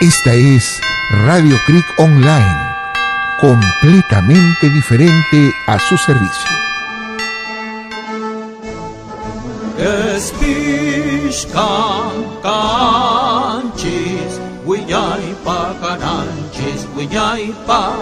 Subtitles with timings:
[0.00, 0.78] Esta es
[1.24, 2.54] Radio Creek Online,
[3.40, 6.50] completamente diferente a su servicio.
[10.14, 12.12] Espishkan
[12.42, 17.96] kanchis, wiyay pa kananchis, wiyay pa,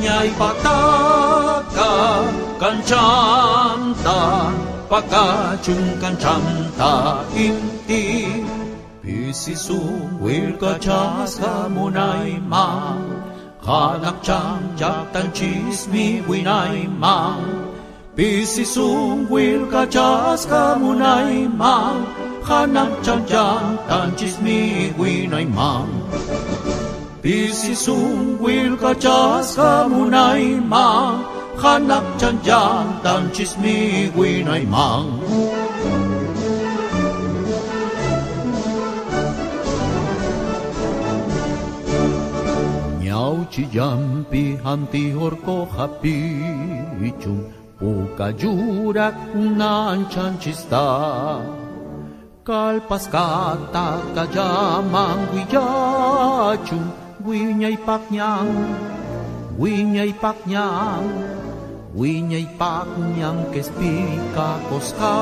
[0.00, 2.22] nyay pataka
[2.60, 4.52] kanchanta,
[4.88, 8.47] pakachun kanchanta inti.
[9.28, 12.96] Wilka chaska munay ma.
[13.60, 17.36] Hanak chang jaktan chismi winay ma.
[18.16, 22.06] Pisisung wilka chaska munay ma.
[22.42, 25.84] Hanak chang jaktan chismi winay ma.
[27.22, 31.22] Pisisung wilka chaska munay ma.
[31.58, 35.47] Hanak chang jaktan chismi winay ma
[43.38, 47.38] Auchillampi antihorkojapichun
[47.78, 49.14] Pukayurak
[49.58, 50.86] nanchanchista
[52.42, 56.84] Kalpaskata kayaman guiyachun
[57.22, 58.48] Guiñaypakñan,
[59.58, 61.04] guiñaypakñan
[61.94, 65.14] Guiñaypakñan kespika koska.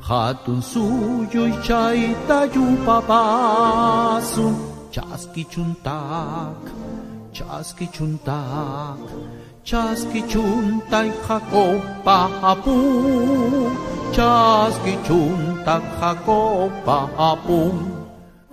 [0.00, 4.54] Hatun suyoy chay tayu papasun
[4.90, 6.56] Chaski chuntak,
[7.32, 8.98] chaski chuntak
[9.64, 11.10] Chaski chuntay
[16.00, 18.03] hako pahapu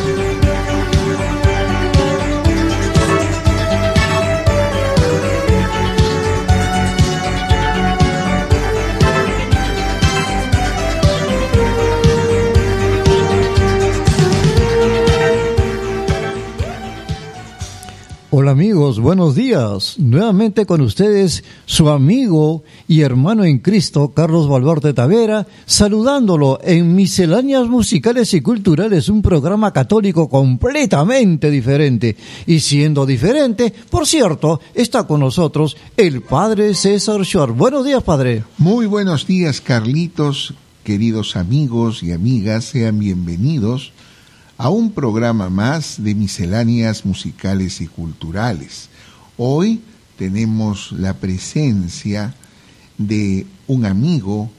[18.51, 19.95] Amigos, buenos días.
[19.97, 27.69] Nuevamente con ustedes su amigo y hermano en Cristo, Carlos Valverde Tavera, saludándolo en Misceláneas
[27.69, 32.17] Musicales y Culturales, un programa católico completamente diferente.
[32.45, 37.53] Y siendo diferente, por cierto, está con nosotros el Padre César Shore.
[37.53, 38.43] Buenos días, Padre.
[38.57, 43.93] Muy buenos días, Carlitos, queridos amigos y amigas, sean bienvenidos
[44.61, 48.89] a un programa más de misceláneas musicales y culturales.
[49.35, 49.81] Hoy
[50.19, 52.35] tenemos la presencia
[52.99, 54.51] de un amigo,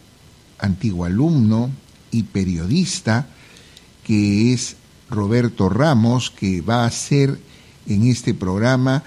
[0.58, 1.70] antiguo alumno
[2.10, 3.28] y periodista,
[4.02, 4.74] que es
[5.08, 7.38] Roberto Ramos, que va a ser
[7.86, 9.04] en este programa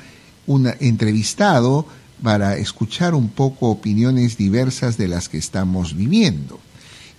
[0.47, 1.85] un entrevistado
[2.23, 6.57] para escuchar un poco opiniones diversas de las que estamos viviendo.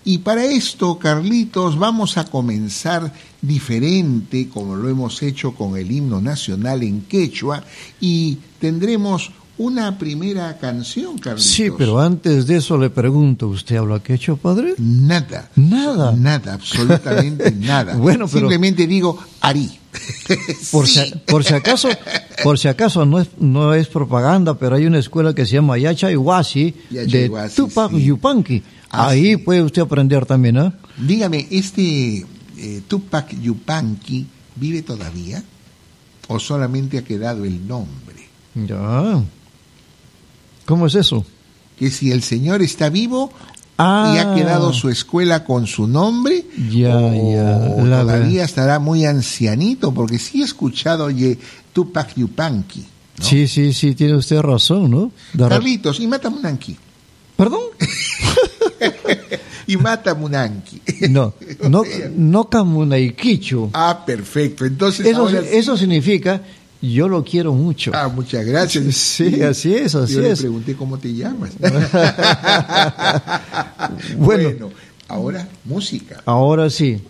[0.06, 3.12] Y para esto, Carlitos, vamos a comenzar
[3.43, 7.64] diferente, como lo hemos hecho con el himno nacional en quechua,
[8.00, 11.50] y tendremos una primera canción, Carlitos.
[11.50, 14.75] Sí, pero antes de eso le pregunto, ¿usted habla quechua, padre?
[14.79, 15.50] Nada.
[15.56, 16.12] Nada.
[16.12, 17.97] Nada, absolutamente nada.
[17.97, 19.70] Bueno, pero- Simplemente digo Ari.
[20.70, 21.00] Por, Sí.
[21.06, 21.88] si, por si acaso,
[22.43, 25.79] por si acaso no es, no es propaganda, pero hay una escuela que se llama
[25.79, 28.05] Yacha Iwasi Yacha de Tupac sí.
[28.05, 28.62] Yupanqui.
[28.91, 30.75] Ah, Ahí puede usted aprender también, ¿ah?
[30.97, 32.25] Dígame, ¿este
[32.56, 35.43] eh, Tupac Yupanqui vive todavía?
[36.29, 38.17] ¿O solamente ha quedado el nombre?
[38.55, 39.23] Ya.
[40.65, 41.25] ¿Cómo es eso?
[41.79, 43.31] Que si el señor está vivo
[43.79, 44.12] Ah.
[44.15, 49.05] y ha quedado su escuela con su nombre, Ya, o, ya, la todavía estará muy
[49.05, 51.38] ancianito, porque sí he escuchado, oye,
[51.75, 52.81] Tupac Yupanqui.
[53.19, 53.25] ¿no?
[53.25, 55.12] Sí, sí, sí, tiene usted razón, ¿no?
[55.35, 56.75] De Carlitos, y mata Munanqui.
[57.37, 57.61] ¿Perdón?
[59.69, 60.81] Y mata Munanqui.
[61.11, 61.35] No,
[61.69, 61.83] no,
[62.17, 62.49] no
[63.73, 64.65] ah, perfecto.
[64.65, 66.41] Entonces, Eso, ahora eso significa,
[66.81, 67.91] yo lo quiero mucho.
[67.93, 68.94] Ah, muchas gracias.
[68.94, 70.38] Sí, así es, así Yo le es.
[70.41, 71.50] pregunté cómo te llamas.
[74.19, 74.50] Bueno.
[74.50, 74.71] bueno,
[75.09, 76.23] ahora música.
[76.27, 77.00] Ahora sí,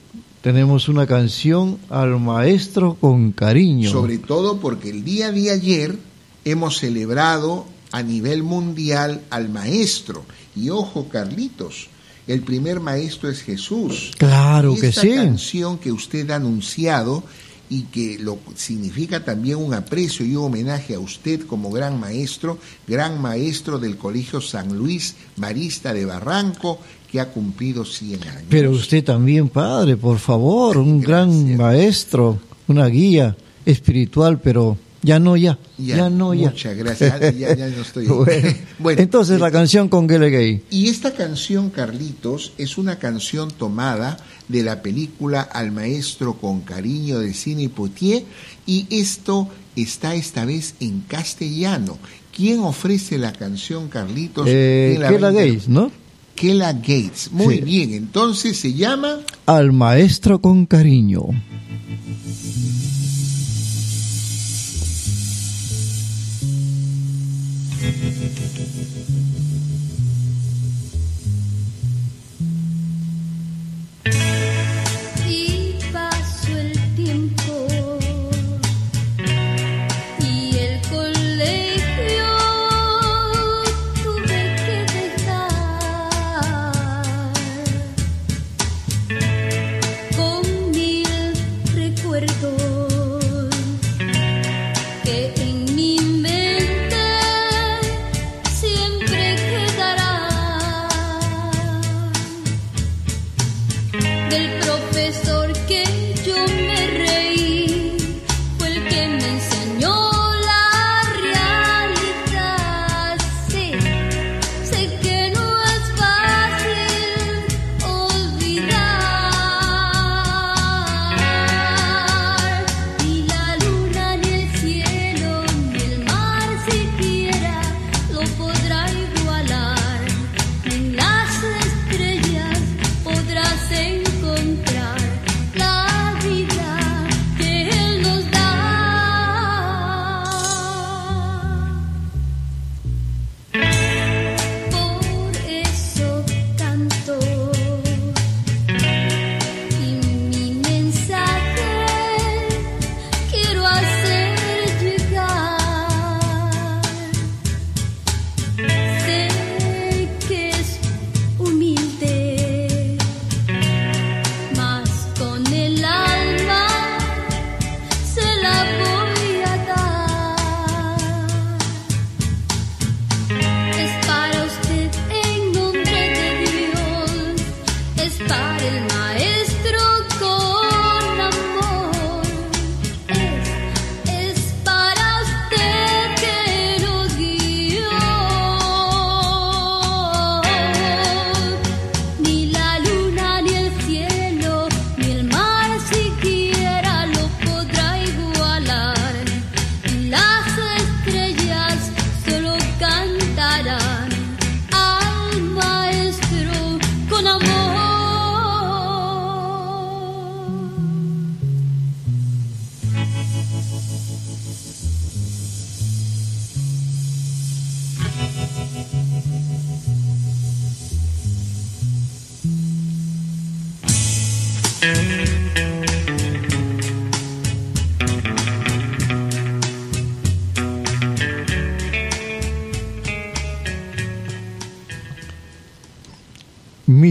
[0.40, 3.90] tenemos una canción al maestro con cariño.
[3.90, 5.96] Sobre todo porque el día de ayer
[6.44, 10.24] hemos celebrado a nivel mundial al maestro.
[10.54, 11.88] Y ojo, Carlitos,
[12.26, 14.12] el primer maestro es Jesús.
[14.18, 15.10] Claro que esta sí.
[15.14, 17.22] canción que usted ha anunciado
[17.68, 22.58] y que lo significa también un aprecio y un homenaje a usted como gran maestro,
[22.86, 26.78] gran maestro del Colegio San Luis Marista de Barranco,
[27.10, 28.42] que ha cumplido 100 años.
[28.48, 31.44] Pero usted también, padre, por favor, un Gracias.
[31.44, 36.50] gran maestro, una guía espiritual, pero ya no ya, ya, no ya.
[36.50, 37.12] Muchas gracias.
[37.14, 38.06] Ah, Ya, ya no estoy.
[38.08, 38.48] Bueno,
[38.78, 40.62] Bueno, entonces la canción con Gele Gay.
[40.70, 44.16] Y esta canción, Carlitos, es una canción tomada
[44.48, 48.24] de la película Al Maestro con Cariño de Cine Potier
[48.66, 51.98] y esto está esta vez en castellano.
[52.34, 54.46] ¿Quién ofrece la canción, Carlitos?
[54.48, 55.90] Eh, ¿Quién la Kela Gates, ¿no?
[56.34, 57.30] Kela Gates.
[57.32, 57.60] Muy Sí.
[57.62, 61.22] bien, entonces se llama Al maestro con cariño.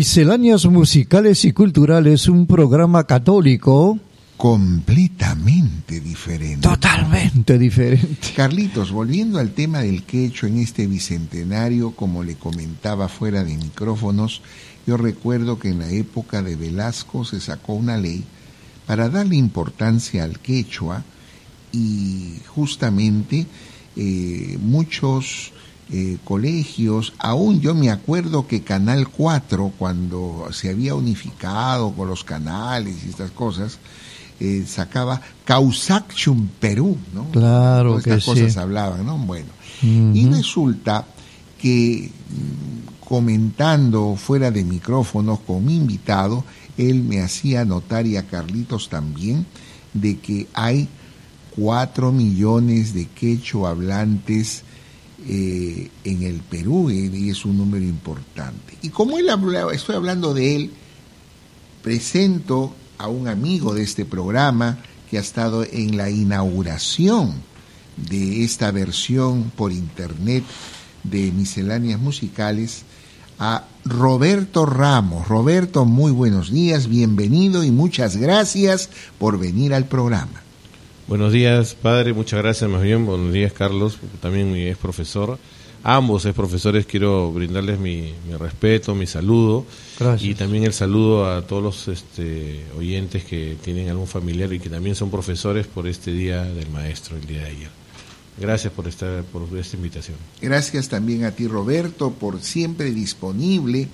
[0.05, 3.99] Misceláneas Musicales y Culturales, un programa católico
[4.37, 6.61] completamente diferente.
[6.61, 8.33] totalmente diferente.
[8.35, 14.43] Carlitos, volviendo al tema del quecho en este bicentenario, como le comentaba fuera de micrófonos,
[14.85, 18.23] yo recuerdo que en la época de Velasco se sacó una ley
[18.85, 21.03] para darle importancia al quechua
[21.71, 23.47] y justamente
[23.95, 25.51] eh, muchos
[25.91, 32.23] eh, colegios, aún yo me acuerdo que Canal 4, cuando se había unificado con los
[32.23, 33.77] canales y estas cosas,
[34.39, 37.29] eh, sacaba Causacchum Perú, ¿no?
[37.29, 38.59] Claro Todas estas que cosas sí.
[38.59, 39.17] hablaban, ¿no?
[39.19, 39.49] Bueno,
[39.83, 41.05] y resulta
[41.61, 46.43] que mm, comentando fuera de micrófonos con mi invitado,
[46.77, 49.45] él me hacía notar y a Carlitos también
[49.93, 50.89] de que hay
[51.55, 54.64] cuatro millones de quechua hablantes
[55.27, 58.77] eh, en el Perú y es un número importante.
[58.81, 60.71] Y como él hablaba, estoy hablando de él,
[61.81, 64.77] presento a un amigo de este programa
[65.09, 67.33] que ha estado en la inauguración
[67.97, 70.43] de esta versión por internet
[71.03, 72.83] de misceláneas musicales
[73.39, 75.27] a Roberto Ramos.
[75.27, 80.44] Roberto, muy buenos días, bienvenido y muchas gracias por venir al programa.
[81.07, 83.05] Buenos días, padre, muchas gracias más bien.
[83.05, 85.37] Buenos días, Carlos, porque también mi es profesor.
[85.83, 89.67] Ambos es profesores, quiero brindarles mi, mi respeto, mi saludo
[89.99, 90.31] Gracias.
[90.31, 94.67] y también el saludo a todos los este, oyentes que tienen algún familiar y que
[94.67, 97.69] también son profesores por este día del maestro, el día de ayer.
[98.39, 100.17] Gracias por esta, por esta invitación.
[100.41, 103.87] Gracias también a ti, Roberto, por siempre disponible.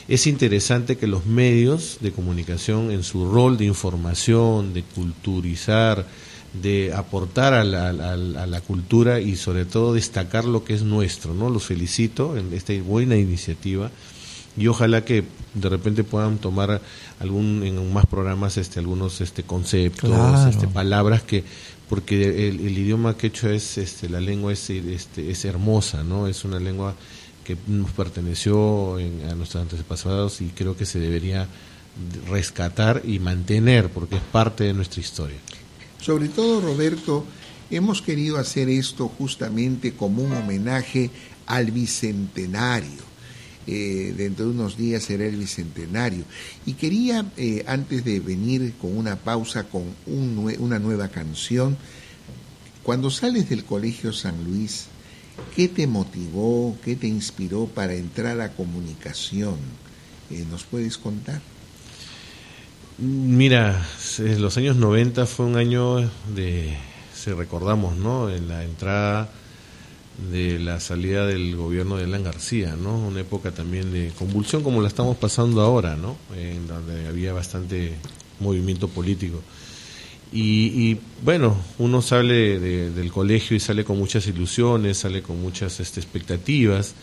[0.07, 6.07] es interesante que los medios de comunicación en su rol de información, de culturizar,
[6.61, 10.73] de aportar a la, a la- a la cultura y sobre todo destacar lo que
[10.73, 11.49] es nuestro, ¿no?
[11.49, 13.91] Los felicito en esta buena iniciativa
[14.57, 15.23] y ojalá que
[15.53, 16.81] de repente puedan tomar
[17.19, 20.49] algún en más programas este algunos este conceptos Claro.
[20.49, 21.43] este palabras que
[21.89, 26.43] porque el, el idioma quechua es este la lengua es este es hermosa no es
[26.43, 26.95] una lengua
[27.43, 31.47] que nos perteneció en- a nuestros antepasados y creo que se debería
[32.29, 35.37] rescatar y mantener porque es parte de nuestra historia
[36.01, 37.25] Sobre todo, Roberto,
[37.69, 41.09] hemos querido hacer esto justamente como un homenaje
[41.45, 43.07] al bicentenario.
[43.69, 46.23] Eh, dentro de unos días será el bicentenario.
[46.65, 51.77] Y quería, eh, antes de venir con una pausa, con una nueva canción,
[52.83, 54.85] cuando sales del Colegio San Luis,
[55.53, 59.57] ¿qué te motivó, qué te inspiró para entrar a comunicación?
[60.31, 61.41] Eh, ¿Nos puedes contar?
[62.99, 63.85] Mira,
[64.39, 65.99] los años 90 fue un año
[66.35, 66.75] de,
[67.13, 68.29] si recordamos, ¿no?
[68.31, 69.29] En la entrada
[70.31, 72.97] de la salida del gobierno de Alan García, ¿no?
[72.97, 76.17] Una época también de convulsión como la estamos pasando ahora, ¿no?
[76.35, 77.93] En donde había bastante
[78.39, 79.41] movimiento político.
[80.33, 85.39] Y, y, bueno, uno sale de- del colegio y sale con muchas ilusiones, sale con
[85.39, 86.95] muchas este, expectativas.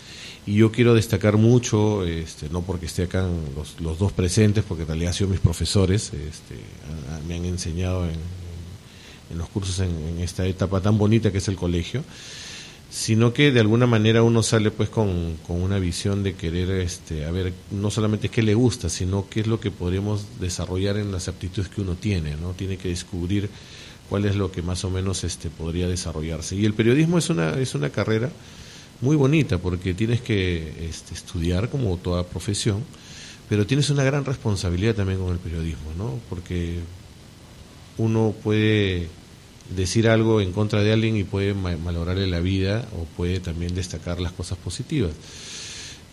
[0.47, 4.83] Y yo quiero destacar mucho, este, no porque esté acá los, los dos presentes, porque
[4.83, 6.57] en realidad han sido mis profesores, este,
[7.27, 8.17] me han enseñado en,
[9.31, 12.05] en los cursos en, en esta etapa tan bonita que es el colegio,
[12.91, 17.25] sino que de alguna manera uno sale pues con, con una visión de querer, este,
[17.25, 21.11] a ver, no solamente qué le gusta, sino qué es lo que podríamos desarrollar en
[21.11, 22.53] las aptitudes que uno tiene, ¿no?
[22.53, 23.49] Tiene que descubrir
[24.09, 26.55] cuál es lo que más o menos este, podría desarrollarse.
[26.55, 28.31] Y el periodismo es una, es una carrera
[29.05, 32.83] muy bonita porque tienes que este, estudiar como toda profesión,
[33.49, 36.19] pero tienes una gran responsabilidad también con el periodismo, ¿no?
[36.31, 36.79] Porque
[37.99, 39.09] uno puede
[39.77, 43.75] decir algo en contra de alguien y puede ma- malograrle la vida o puede también
[43.75, 45.13] destacar las cosas positivas.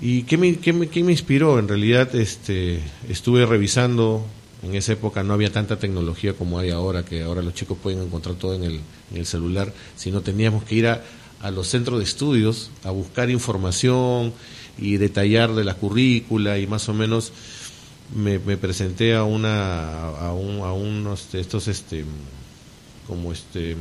[0.01, 1.59] ¿Y qué me, qué me, qué me inspiró?
[1.59, 2.79] En realidad este,
[3.09, 4.25] estuve revisando,
[4.63, 8.01] en esa época no había tanta tecnología como hay ahora, que ahora los chicos pueden
[8.01, 8.79] encontrar todo en el,
[9.11, 11.03] en el celular, sino teníamos que ir a,
[11.41, 14.33] a los centros de estudios a buscar información
[14.77, 17.31] y detallar de la currícula y más o menos
[18.15, 22.05] me, me presenté a una a, un, a unos de estos este
[23.07, 23.75] como este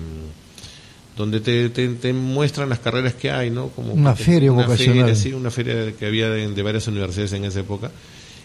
[1.16, 3.68] donde te, te, te muestran las carreras que hay, ¿no?
[3.68, 5.00] Como Una feria una vocacional.
[5.06, 7.90] feria, sí, una feria que había de, de varias universidades en esa época.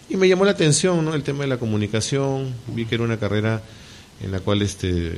[0.09, 1.13] Y me llamó la atención, ¿no?
[1.13, 2.53] El tema de la comunicación.
[2.67, 3.61] Vi que era una carrera
[4.21, 5.13] en la cual este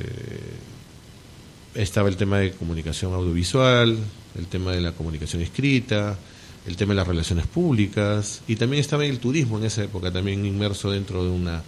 [1.74, 3.96] estaba el tema de comunicación audiovisual,
[4.38, 6.16] el tema de la comunicación escrita,
[6.66, 10.44] el tema de las relaciones públicas y también estaba el turismo en esa época, también
[10.44, 11.62] inmerso dentro de una,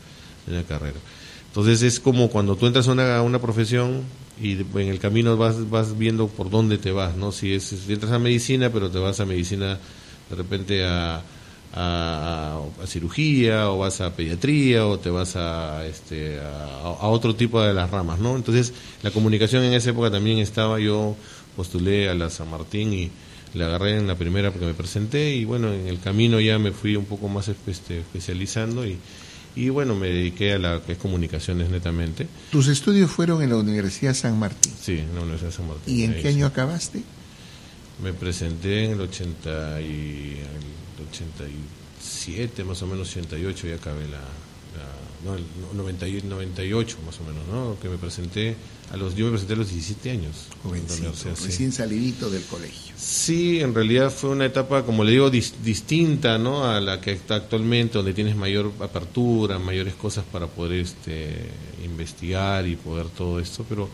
[0.46, 0.98] de una carrera.
[1.46, 4.02] Entonces es como cuando tú entras a una, una profesión
[4.40, 7.32] y en el camino vas, vas viendo por dónde te vas, ¿no?
[7.32, 9.78] Si, es, si entras a medicina, pero te vas a medicina
[10.30, 11.22] de repente a,
[11.72, 17.34] a, a cirugía o vas a pediatría o te vas a, este, a, a otro
[17.34, 18.36] tipo de las ramas, ¿no?
[18.36, 21.16] Entonces la comunicación en esa época también estaba, yo
[21.56, 23.10] postulé a la San Martín y
[23.54, 26.72] la agarré en la primera porque me presenté y bueno, en el camino ya me
[26.72, 28.98] fui un poco más este, especializando y,
[29.56, 32.28] y bueno, me dediqué a la que es comunicaciones netamente.
[32.52, 34.72] Tus estudios fueron en la Universidad San Martín.
[34.80, 35.96] Sí, en la Universidad San Martín.
[35.96, 36.28] ¿Y en qué sí.
[36.28, 37.02] año acabaste?
[38.02, 44.18] Me presenté en el 80 y, el 87, más o menos 88, y acabé la,
[44.18, 45.44] la- no, el
[45.76, 47.76] 90 y- 98 más o menos, ¿no?
[47.80, 48.56] Que me presenté
[48.92, 50.46] a los, yo me presenté a los 17 años.
[50.62, 51.28] Jovencito, sí.
[51.46, 52.94] recién salidito del colegio.
[52.96, 56.64] Sí, en realidad fue una etapa, como le digo, dis- distinta ¿no?
[56.64, 61.34] a la que está actualmente, donde tienes mayor apertura, mayores cosas para poder este,
[61.84, 63.88] investigar y poder todo esto, pero,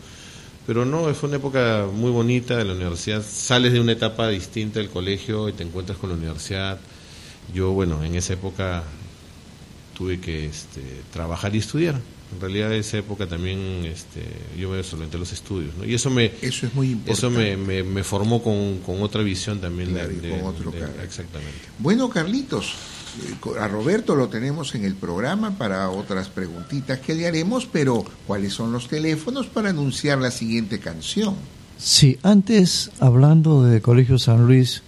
[0.65, 3.21] pero no, fue una época muy bonita de la universidad.
[3.23, 6.79] Sales de una etapa distinta del colegio y te encuentras con la universidad.
[7.53, 8.83] Yo, bueno, en esa época
[9.97, 10.81] tuve que este,
[11.11, 11.99] trabajar y estudiar.
[12.33, 14.21] En realidad, en esa época también este,
[14.59, 15.85] yo me solventé los estudios, ¿no?
[15.85, 17.11] Y eso me, Eso es muy importante.
[17.13, 19.91] eso me, me, me formó con, con otra visión también.
[19.91, 21.05] Claro, de, y con de- otro de- carácter.
[21.05, 21.53] exactamente.
[21.79, 22.73] Bueno, Carlitos,
[23.23, 28.03] eh, a Roberto lo tenemos en el programa para otras preguntitas que le haremos, pero
[28.27, 31.33] ¿cuáles son los teléfonos para anunciar la siguiente canción?
[31.77, 34.83] Sí, antes, hablando de Colegio San Luis,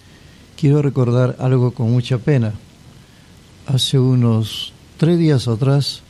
[0.59, 2.51] quiero recordar algo con mucha pena.
[3.65, 6.01] Hace unos tres días atrás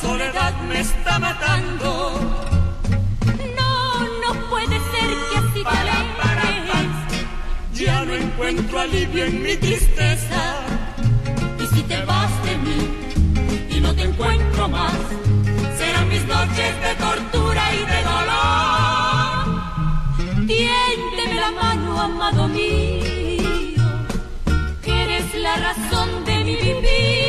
[0.00, 1.88] soledad me está matando.
[3.58, 3.72] No,
[4.22, 6.82] no puede ser que así para, para, para,
[7.72, 10.42] Ya no encuentro alivio en mi tristeza.
[11.62, 12.80] Y si te vas de mí
[13.70, 14.94] y no te encuentro más,
[15.78, 18.54] serán mis noches de tortura y de dolor.
[20.46, 23.84] Tiéndeme la mano, amado mío,
[24.82, 27.23] que eres la razón de mi vivir.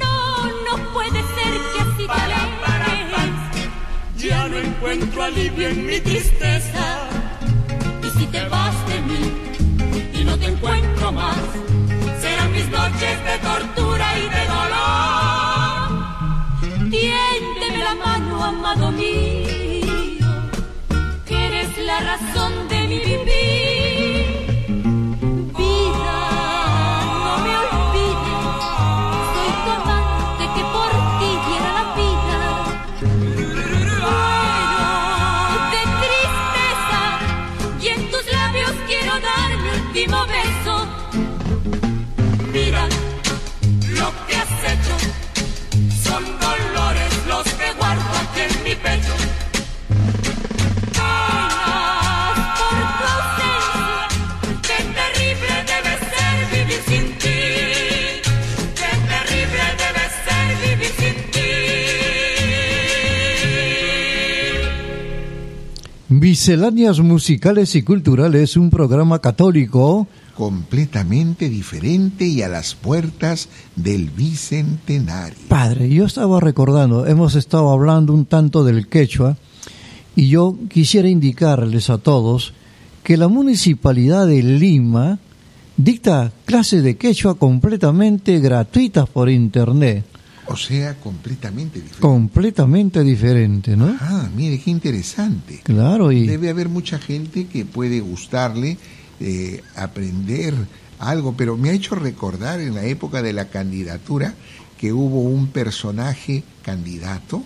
[0.00, 2.40] No, no puede ser que así Para.
[4.16, 6.84] Ya no encuentro alivio en mi tristeza.
[8.02, 9.22] Y si te vas de mí
[10.14, 11.36] y no te encuentro más,
[12.20, 15.88] Serán mis noches de tortura y de dolor.
[16.90, 19.33] tiéndeme la mano, amado mío,
[66.34, 75.38] Misceláneas musicales y culturales, un programa católico completamente diferente y a las puertas del bicentenario.
[75.46, 79.36] Padre, yo estaba recordando, hemos estado hablando un tanto del quechua
[80.16, 82.52] y yo quisiera indicarles a todos
[83.04, 85.20] que la municipalidad de Lima
[85.76, 90.04] dicta clases de quechua completamente gratuitas por internet,
[90.46, 92.00] O sea, completamente diferente.
[92.00, 93.96] completamente diferente, ¿no?
[94.00, 95.60] Ah, mire, qué interesante.
[95.62, 98.78] Claro, y Debe haber mucha gente que puede gustarle
[99.20, 100.54] eh, aprender
[100.98, 104.34] algo, pero me ha hecho recordar en la época de la candidatura
[104.78, 107.42] que hubo un personaje candidato,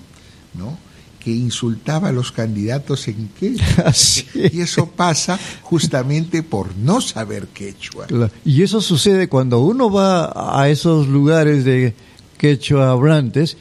[0.54, 0.78] ¿no?
[1.18, 3.84] que insultaba a los candidatos en quechua.
[3.87, 8.06] Así Y eso pasa justamente por no saber quechua.
[8.44, 11.94] Y eso sucede cuando uno va a esos lugares de
[12.38, 13.57] quechua hablantes,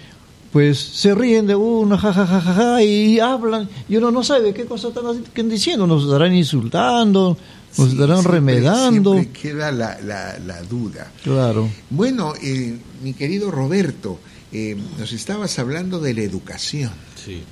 [0.54, 5.50] pues se ríen de uno, jajajaja, y hablan, y uno no sabe qué cosa están
[5.50, 7.38] diciendo, nos estarán insultando,
[7.78, 9.14] nos Sí, estarán siempre- remedando.
[9.14, 11.12] Siempre queda la, la- la duda.
[11.24, 11.70] Claro.
[11.90, 14.20] Bueno, eh, mi querido Roberto,
[14.54, 16.92] eh, nos estabas hablando de la educación.
[17.24, 17.44] Sí.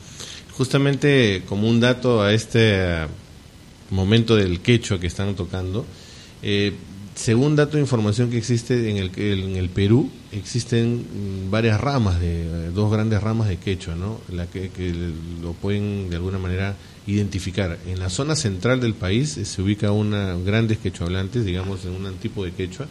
[0.58, 2.60] Justamente como un dato a este
[3.04, 3.08] eh,
[3.92, 5.86] momento del quechua que están tocando,
[6.42, 6.74] eh,
[7.16, 12.42] según dato de información que existe en el, en el Perú, existen varias ramas, de
[12.42, 14.20] eh, dos grandes ramas de quechua, ¿no?
[14.30, 14.70] La que,
[15.42, 16.76] lo pueden de alguna manera
[17.08, 17.80] identificar.
[17.88, 22.14] En la zona central del país eh, se ubica una grandes quechuahablantes, digamos, en un
[22.16, 22.88] tipo de quechua,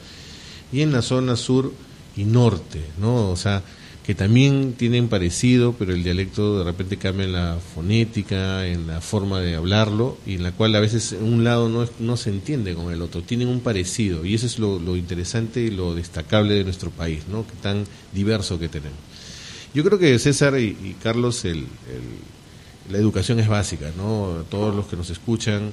[0.72, 1.72] y en la zona sur
[2.16, 3.30] y norte, ¿no?
[3.30, 3.62] O sea,
[4.04, 9.00] que también tienen parecido, pero el dialecto de repente cambia en la fonética, en la
[9.00, 12.28] forma de hablarlo, y en la cual a veces un lado no, es- no se
[12.28, 16.52] entiende con el otro, tienen un parecido, y eso es lo, interesante y lo destacable
[16.54, 17.46] de nuestro país, ¿no?
[17.46, 18.98] Que tan diverso que tenemos.
[19.72, 21.64] Yo creo que César y, Carlos, el-
[22.92, 24.44] la educación es básica, ¿no?
[24.50, 25.72] Todos los que nos escuchan,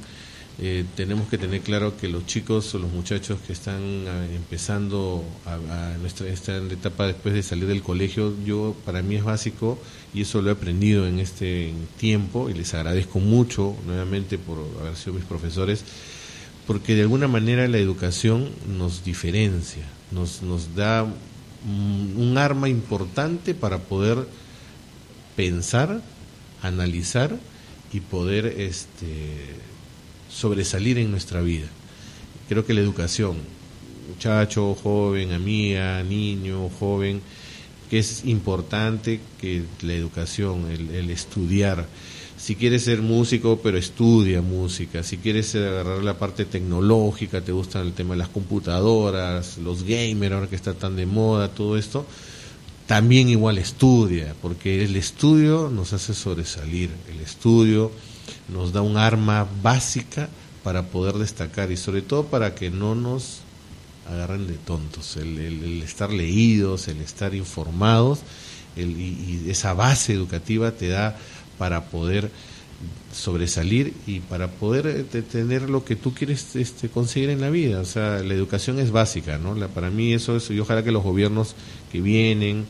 [0.60, 5.24] eh, tenemos que tener claro que los chicos o los muchachos que están ah, empezando
[5.46, 5.54] a,
[5.94, 9.80] a nuestra esta etapa después de salir del colegio, yo para mí es básico
[10.14, 14.96] y eso lo he aprendido en este tiempo y les agradezco mucho nuevamente por haber
[14.96, 15.84] sido mis profesores
[16.68, 23.54] porque de alguna manera la educación nos diferencia, nos, nos da un, un arma importante
[23.54, 24.28] para poder
[25.36, 26.02] pensar,
[26.62, 27.38] analizar
[27.94, 29.56] y poder este,
[30.34, 31.68] sobresalir en nuestra vida.
[32.48, 33.38] creo que la educación,
[34.10, 37.22] muchacho, joven, amiga, niño, joven,
[37.90, 41.88] que es importante que la educación, el, estudiar.
[42.38, 45.04] Si quieres ser músico, pero estudia música.
[45.04, 50.34] Si quieres agarrar la parte tecnológica, te gusta el tema de las computadoras, los gamers,
[50.34, 52.06] ahora que está tan de moda, todo esto,
[52.88, 56.90] también igual estudia, porque el estudio nos hace sobresalir.
[57.10, 57.92] El estudio
[58.52, 60.30] nos da un arma básica
[60.64, 63.42] para poder destacar y sobre todo para que no nos
[64.10, 65.18] agarren de tontos.
[65.18, 68.20] El, estar leídos, el estar informados
[68.76, 71.18] y, esa base educativa te da
[71.58, 72.30] para poder
[73.14, 77.80] sobresalir y para poder eh, tener lo que tú quieres este, conseguir en la vida.
[77.80, 79.54] O sea, la educación es básica, ¿no?
[79.56, 81.56] La, para mí eso es, y ojalá que los gobiernos
[81.92, 82.66] que vienen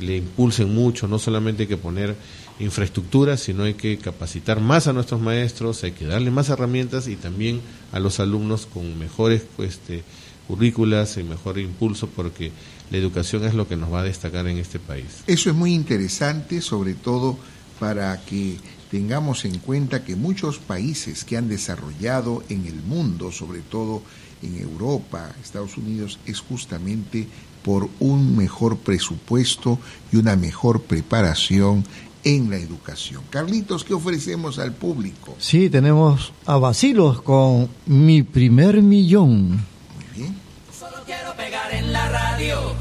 [0.00, 2.14] le impulsen mucho, no solamente hay que poner
[2.58, 7.16] infraestructura, sino hay que capacitar más a nuestros maestros, hay que darle más herramientas y
[7.16, 7.60] también
[7.92, 10.02] a los alumnos con mejores este,
[10.48, 12.52] currículas y mejor impulso porque
[12.90, 15.22] la educación es lo que nos va a destacar en este país.
[15.26, 17.36] Eso es muy interesante, sobre todo
[17.78, 18.56] para que
[18.90, 24.02] tengamos en cuenta que muchos países que han desarrollado en el mundo, sobre todo
[24.42, 27.26] en Europa, Estados Unidos, es justamente
[27.64, 29.80] por un mejor presupuesto
[30.12, 31.84] y una mejor preparación
[32.26, 33.22] en la educación.
[33.30, 35.36] Carlitos, ¿qué ofrecemos al público?
[35.38, 39.50] Sí, tenemos a Basilos con Mi primer millón.
[39.50, 40.36] Muy bien.
[40.76, 42.74] Solo quiero pegar en la radio.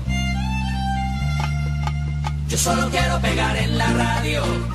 [2.50, 4.75] Yo solo quiero pegar en la radio.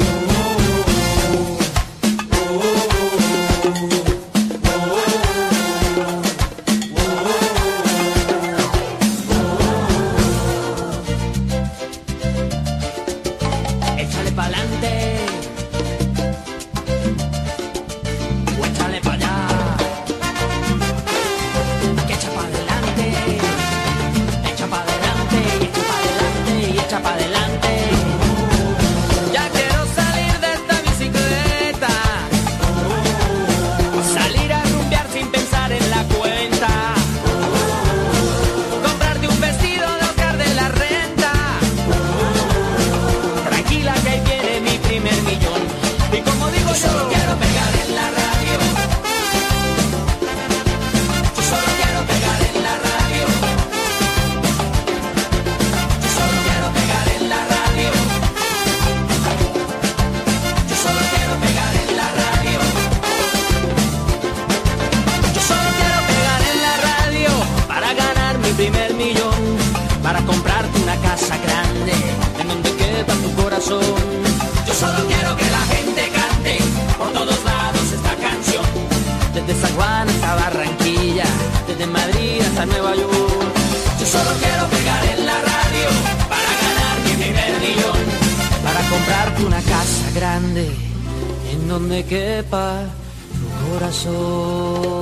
[93.91, 95.01] Corazón.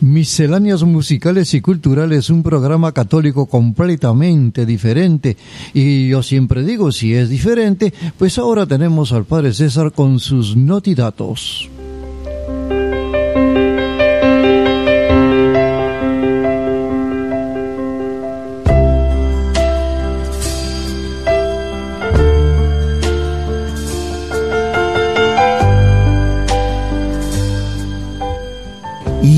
[0.00, 5.36] Misceláneas musicales y culturales, un programa católico completamente diferente.
[5.74, 10.56] Y yo siempre digo, si es diferente, pues ahora tenemos al Padre César con sus
[10.56, 11.68] notidatos.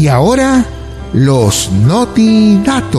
[0.02, 0.66] Y ahora,
[1.12, 2.98] los notidatos.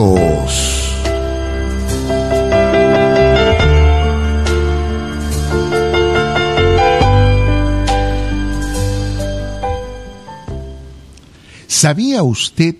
[11.66, 12.76] ¿Sabía usted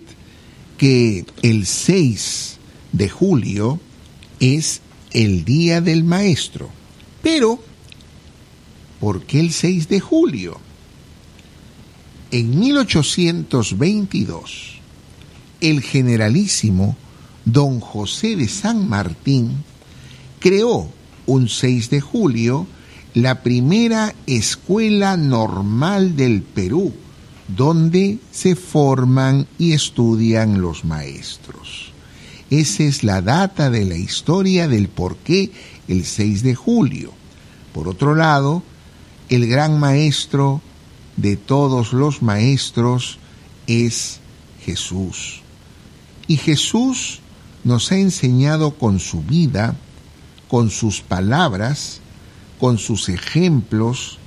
[0.79, 2.57] que el 6
[2.93, 3.79] de julio
[4.39, 6.71] es el Día del Maestro?
[7.21, 7.59] Pero,
[8.99, 10.64] ¿por qué el 6 de julio?
[12.35, 14.79] En 1822,
[15.61, 16.97] el generalísimo
[17.45, 19.63] don José de San Martín
[20.39, 20.89] creó
[21.27, 22.67] un 6 de julio
[23.13, 26.91] la primera escuela normal del Perú,
[27.47, 31.93] donde se forman y estudian los maestros.
[32.49, 35.51] Esa es la data de la historia del por qué
[35.87, 37.13] el 6 de julio.
[37.73, 38.61] Por otro lado,
[39.29, 40.61] el gran maestro
[41.17, 43.19] de todos los maestros
[43.67, 44.19] es
[44.63, 45.41] Jesús.
[46.27, 47.19] Y Jesús
[47.63, 49.75] nos ha enseñado con su vida,
[50.47, 51.99] con sus palabras,
[52.59, 54.17] con sus ejemplos,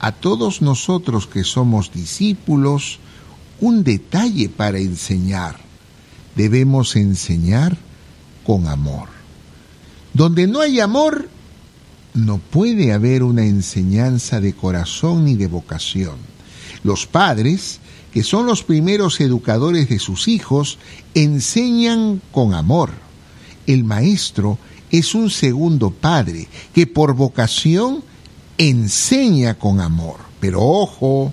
[0.00, 2.98] a todos nosotros que somos discípulos,
[3.60, 5.56] un detalle para enseñar.
[6.36, 7.76] Debemos enseñar
[8.44, 9.08] con amor.
[10.14, 11.28] Donde no hay amor,
[12.18, 16.16] no puede haber una enseñanza de corazón ni de vocación.
[16.82, 17.80] Los padres,
[18.12, 20.78] que son los primeros educadores de sus hijos,
[21.14, 22.90] enseñan con amor.
[23.66, 24.58] El maestro
[24.90, 28.02] es un segundo padre que por vocación
[28.56, 30.16] enseña con amor.
[30.40, 31.32] Pero ojo,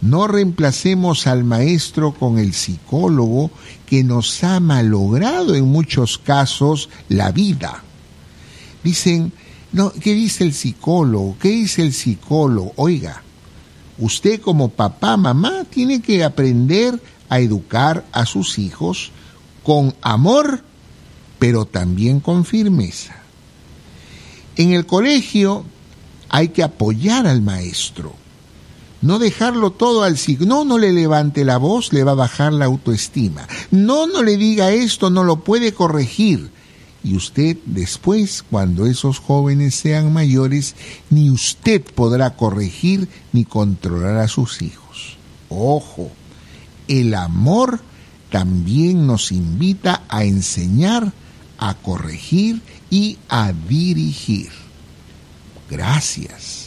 [0.00, 3.50] no reemplacemos al maestro con el psicólogo
[3.86, 7.82] que nos ha malogrado en muchos casos la vida.
[8.84, 9.32] Dicen,
[9.72, 11.36] no, ¿qué dice el psicólogo?
[11.40, 12.72] ¿Qué dice el psicólogo?
[12.76, 13.22] Oiga,
[13.98, 19.10] usted como papá, mamá, tiene que aprender a educar a sus hijos
[19.62, 20.62] con amor,
[21.38, 23.16] pero también con firmeza.
[24.56, 25.64] En el colegio
[26.28, 28.14] hay que apoyar al maestro,
[29.02, 30.46] no dejarlo todo al signo.
[30.46, 33.48] No, no le levante la voz, le va a bajar la autoestima.
[33.70, 36.50] No, no le diga esto, no lo puede corregir.
[37.04, 40.74] Y usted después, cuando esos jóvenes sean mayores,
[41.10, 45.16] ni usted podrá corregir ni controlar a sus hijos.
[45.48, 46.10] Ojo,
[46.88, 47.80] el amor
[48.30, 51.12] también nos invita a enseñar,
[51.58, 54.50] a corregir y a dirigir.
[55.70, 56.61] Gracias.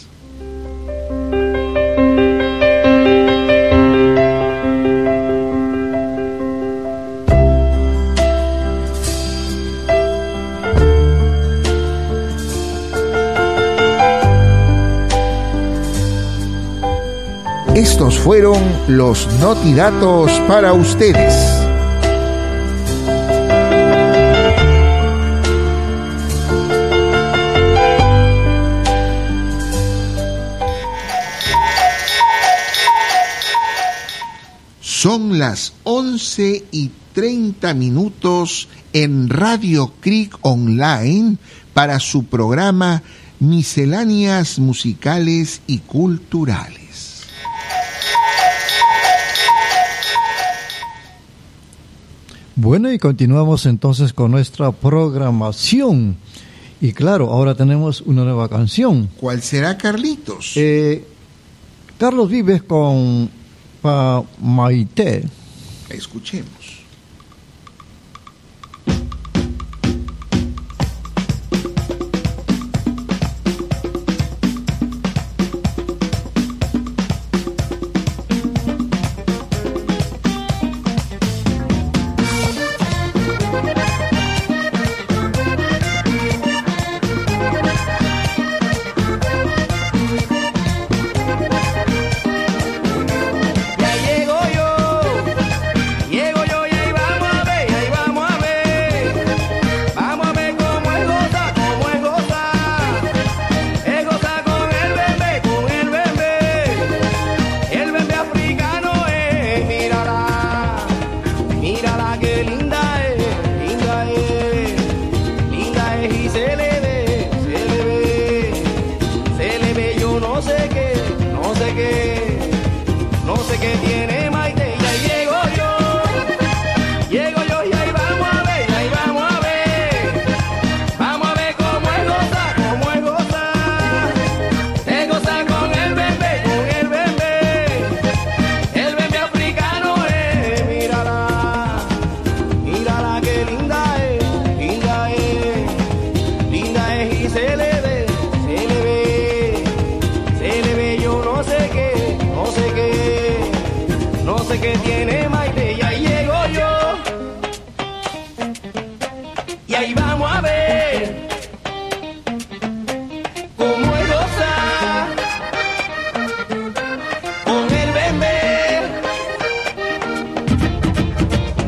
[18.26, 18.58] Fueron
[18.88, 21.32] los notidatos para ustedes.
[34.82, 41.38] Son las 11 y 30 minutos en Radio Creek Online
[41.76, 43.04] para su programa
[43.40, 46.85] Misceláneas Musicales y Culturales.
[52.58, 56.16] Bueno, y continuamos entonces con nuestra programación.
[56.80, 59.10] Y claro, ahora tenemos una nueva canción.
[59.18, 60.54] ¿Cuál será, Carlitos?
[60.56, 61.06] Eh,
[61.98, 63.30] Carlos Vives con
[63.82, 65.26] Pa Maite.
[65.90, 66.65] Escuchemos.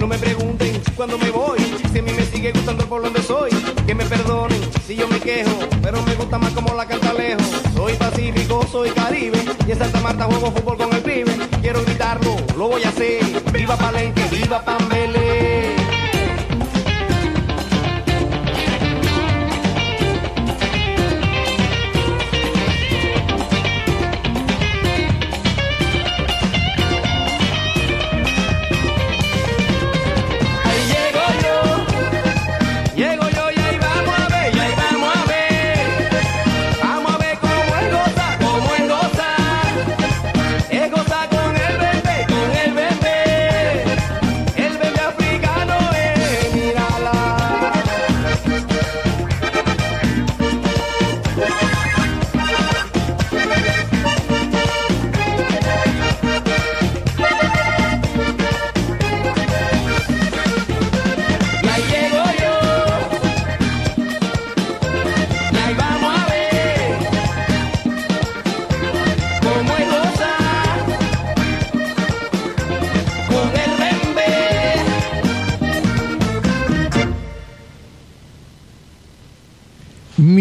[0.08, 1.60] Me pregunten cuándo me voy,
[1.92, 3.52] si a mí me sigue gustando por donde soy.
[3.86, 7.46] Que me perdonen si yo me quejo, pero me gusta más como la canta lejos.
[7.76, 9.38] Soy pacífico, soy caribe,
[9.68, 11.36] y en Santa Marta juego fútbol con el pibe.
[11.62, 13.22] Quiero gritarlo, lo voy a hacer.
[13.52, 15.67] Viva Palenque, viva Pambele.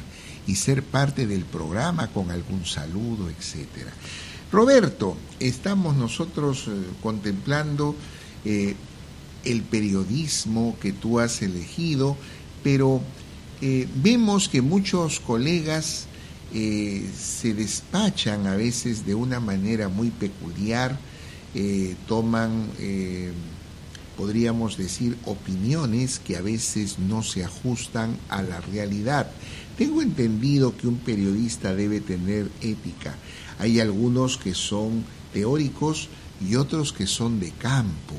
[0.47, 3.91] y ser parte del programa con algún saludo, etcétera.
[4.55, 6.71] Roberto, estamos nosotros eh,
[7.03, 7.97] contemplando
[8.45, 8.77] eh,
[9.45, 12.17] el periodismo que tú has elegido,
[12.63, 13.01] pero
[13.61, 16.07] eh, vemos que muchos colegas
[16.53, 20.97] se despachan a veces de una manera muy peculiar,
[22.07, 22.69] toman,
[24.17, 29.33] podríamos decir, opiniones que a veces no se ajustan a la realidad.
[29.77, 33.17] Tengo entendido que un periodista debe tener ética.
[33.59, 36.09] Hay algunos que son teóricos
[36.41, 38.15] y otros que son de campo.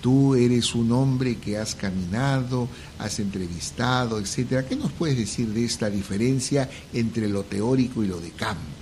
[0.00, 2.68] Tú eres un hombre que has caminado,
[2.98, 4.66] has entrevistado, etcétera.
[4.66, 8.72] ¿Qué nos puedes decir de esta diferencia entre lo teórico y lo de campo?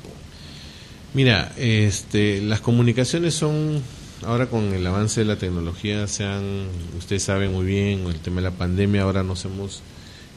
[1.12, 3.82] Mira, este, las comunicaciones son,
[4.24, 8.36] ahora con el avance de la tecnología, se han, ustedes saben muy bien, el tema
[8.36, 9.82] de la pandemia, ahora nos hemos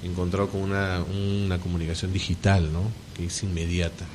[0.03, 2.81] encontrado con una, una comunicación digital, ¿no?
[3.15, 4.05] Que es inmediata.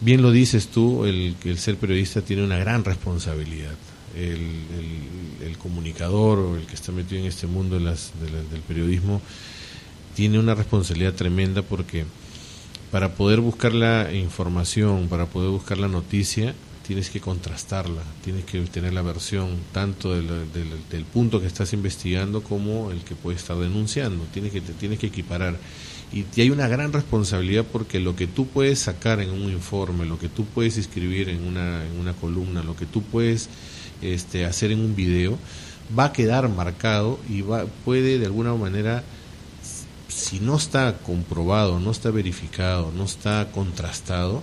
[0.00, 3.74] Bien lo dices tú, el, el ser periodista tiene una gran responsabilidad.
[4.14, 8.30] El, el- el comunicador o el que está metido en este mundo de las- de
[8.30, 9.20] la- del periodismo
[10.14, 12.04] tiene una responsabilidad tremenda porque
[12.90, 16.54] para poder buscar la información, para poder buscar la noticia,
[16.86, 21.72] tienes que contrastarla, tienes que tener la versión tanto del, del, del punto que estás
[21.72, 25.56] investigando como el que puede estar denunciando, tienes que, te tienes que equiparar.
[26.12, 30.18] Y, hay una gran responsabilidad porque lo que tú puedes sacar en un informe, lo
[30.18, 33.48] que tú puedes escribir en una, en una columna, lo que tú puedes
[34.02, 35.38] este, hacer en un video,
[35.96, 39.04] va a quedar marcado y va, puede de alguna manera
[40.08, 44.42] si no está comprobado, no está verificado, no está contrastado,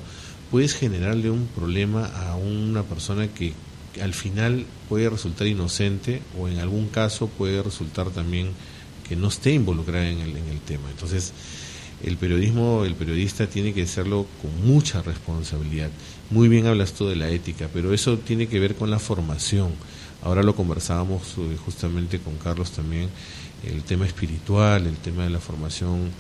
[0.51, 3.53] puedes generarle un problema a una persona que
[4.01, 8.51] al final puede resultar inocente o en algún caso puede resultar también
[9.07, 10.89] que no esté involucrada en el, en el tema.
[10.89, 11.33] Entonces,
[12.03, 15.89] el periodismo, el periodista tiene que hacerlo con mucha responsabilidad.
[16.29, 19.71] Muy bien hablas tú de la ética, pero eso tiene que ver con la formación.
[20.21, 23.09] Ahora lo conversábamos eh, justamente con Carlos también,
[23.63, 26.11] el tema espiritual, el tema de la formación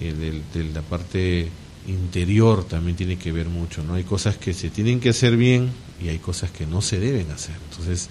[0.00, 1.48] eh, de la parte
[1.86, 3.94] interior también tiene que ver mucho, ¿no?
[3.94, 5.70] Hay cosas que se tienen que hacer bien
[6.02, 7.56] y hay cosas que no se deben hacer.
[7.70, 8.08] Entonces,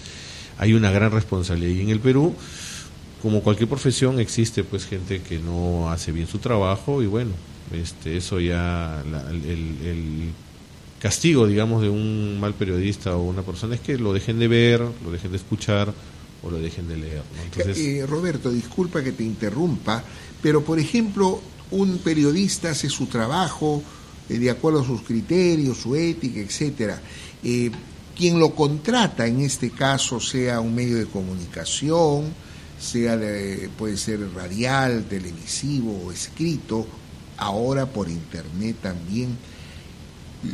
[0.58, 1.76] hay una gran responsabilidad.
[1.76, 2.36] Y en el Perú,
[3.22, 7.32] como cualquier profesión existe pues gente que no hace bien su trabajo y bueno,
[7.74, 10.30] este, eso ya la- el, el
[11.00, 14.82] castigo, digamos, de un mal periodista o una persona es que lo dejen de ver,
[15.04, 15.94] lo dejen de escuchar
[16.44, 17.22] o lo dejen de leer.
[17.38, 17.44] ¿no?
[17.44, 20.04] Entonces, Eh, Roberto, disculpa que te interrumpa,
[20.42, 21.42] pero por ejemplo,
[21.72, 23.82] un periodista hace su trabajo
[24.30, 27.02] eh, de acuerdo a sus criterios, su ética, etcétera.
[27.44, 27.72] Eh,
[28.16, 32.26] quien lo contrata, en este caso, sea un medio de comunicación,
[32.82, 36.88] sea de- puede ser radial, televisivo o escrito,
[37.38, 39.38] ahora por internet también.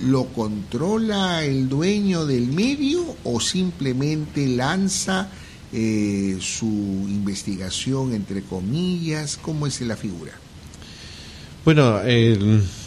[0.04, 5.30] ¿Lo controla el dueño del medio o simplemente lanza
[5.72, 6.66] eh, su
[7.08, 9.40] investigación entre comillas?
[9.42, 10.34] ¿Cómo es la figura?
[11.64, 12.38] Bueno, eh,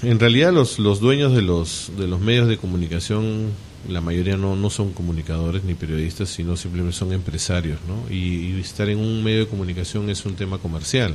[0.02, 3.48] en realidad los, los dueños de los, de los medios de comunicación,
[3.88, 8.12] la mayoría no, no son comunicadores ni periodistas, sino simplemente son empresarios, ¿no?
[8.14, 11.14] Y, estar en un medio de comunicación es un tema comercial,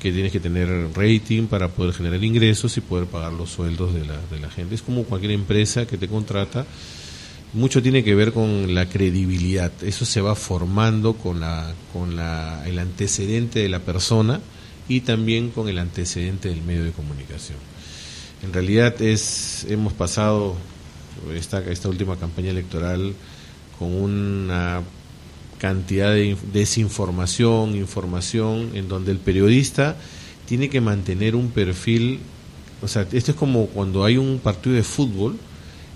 [0.00, 4.04] que tienes que tener rating para poder generar ingresos y poder pagar los sueldos de
[4.04, 4.74] la, de la gente.
[4.74, 6.66] Es como cualquier empresa que te contrata,
[7.54, 9.72] mucho tiene que ver con la credibilidad.
[9.82, 14.40] Eso se va formando con, la, con la, el antecedente de la persona
[14.88, 17.58] y también con el antecedente del medio de comunicación.
[18.42, 20.56] En realidad es hemos pasado
[21.34, 23.14] esta, esta última campaña electoral
[23.78, 24.82] con una
[25.58, 29.96] cantidad de inf- desinformación, información, en donde el periodista
[30.46, 32.20] tiene que mantener un perfil,
[32.82, 35.36] o sea, esto es como cuando hay un partido de fútbol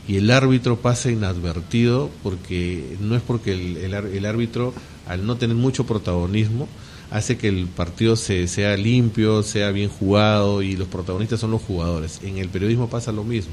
[0.07, 4.73] y el árbitro pasa inadvertido porque no es porque el, el árbitro
[5.07, 6.67] al no tener mucho protagonismo
[7.11, 11.63] hace que el partido se, sea limpio, sea bien jugado y los protagonistas son los
[11.63, 12.21] jugadores.
[12.23, 13.53] En el periodismo pasa lo mismo.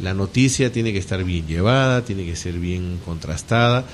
[0.00, 3.84] La noticia tiene que estar bien llevada, tiene que ser bien contrastada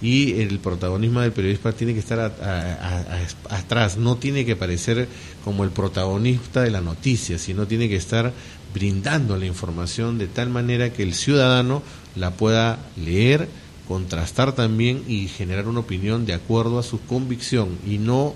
[0.00, 5.06] y el protagonismo del periodista tiene que estar a- a- atrás, no tiene que parecer
[5.44, 8.32] como el protagonista de la noticia, sino tiene que estar
[8.74, 11.82] brindando la información de tal manera que el ciudadano
[12.16, 13.48] la pueda leer,
[13.86, 18.34] contrastar también y generar una opinión de acuerdo a su convicción y no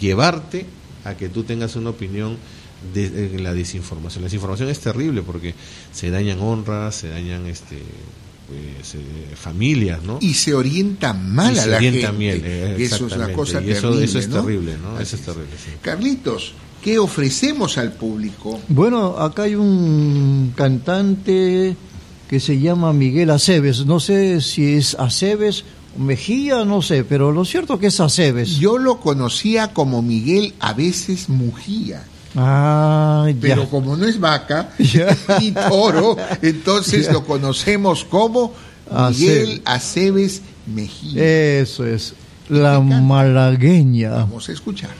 [0.00, 0.66] llevarte
[1.04, 2.36] a que tú tengas una opinión
[2.94, 4.22] de, en la desinformación.
[4.22, 5.54] La desinformación es terrible porque
[5.92, 7.76] se dañan honras, se dañan este
[8.48, 8.98] pues, eh,
[9.34, 10.18] familias, ¿no?
[10.20, 12.18] Y se orienta mal Y a se la orienta gente.
[12.18, 13.32] miel, eh, eso es una exactamente.
[13.34, 14.04] cosa Y eso, terrible.
[14.04, 14.40] eso es ¿no?
[14.40, 14.90] terrible, ¿no?
[14.96, 15.26] Así Eso es es.
[15.26, 15.70] terrible, sí.
[15.82, 18.60] Carlitos, ¿qué ofrecemos al público?
[18.68, 21.76] Bueno, acá hay un cantante
[22.28, 23.84] que se llama Miguel Aceves.
[23.86, 25.64] No sé si es Aceves
[25.96, 28.56] o Mejía, no sé, pero lo cierto que es Aceves.
[28.58, 32.04] Yo lo conocía como Miguel, a veces Mujía.
[32.36, 33.34] Ah, ya.
[33.40, 35.16] Pero como no es vaca Ya.
[35.40, 37.12] ni toro, entonces Ya.
[37.14, 38.52] lo conocemos como
[39.10, 41.22] Miguel Aceves Mejía.
[41.60, 42.14] Eso es.
[42.48, 44.10] La malagueña.
[44.10, 44.90] Vamos a escuchar.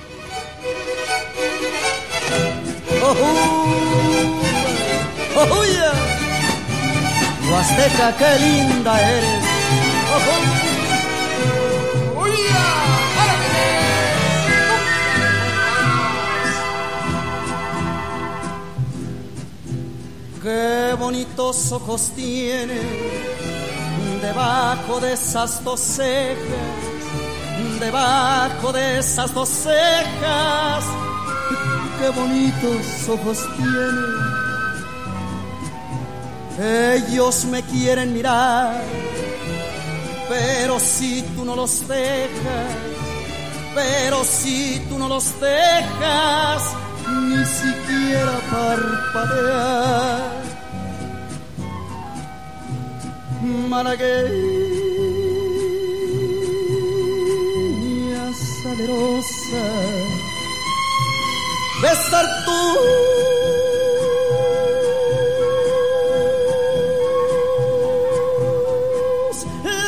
[7.51, 9.45] Huasteca, qué linda eres.
[20.47, 22.81] Qué bonitos ojos tiene
[24.23, 26.77] debajo de esas dos cejas,
[27.81, 30.85] debajo de esas dos cejas.
[31.99, 34.07] Qué bonitos ojos tiene.
[36.95, 38.85] Ellos me quieren mirar,
[40.29, 42.71] pero si tú no los dejas,
[43.75, 50.37] pero si tú no los dejas, ni siquiera parpadear.
[56.97, 58.25] Malagueña
[58.63, 59.65] salerosa,
[61.83, 63.27] besar tus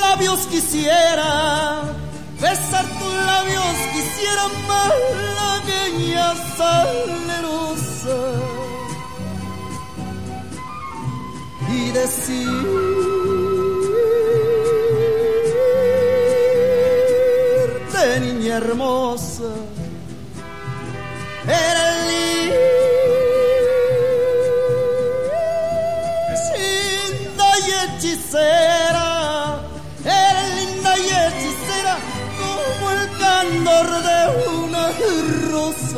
[0.00, 1.82] labios quisiera,
[2.40, 4.44] besar tus labios quisiera
[5.88, 8.18] malagueña salerosa
[11.70, 12.40] y decirte
[18.20, 19.50] niña hermosa
[21.46, 21.96] eres
[26.88, 29.10] linda y hechicera,
[30.04, 31.96] eres linda y hechicera
[32.38, 34.18] como el candor de
[34.48, 34.84] una
[35.60, 35.88] Oh,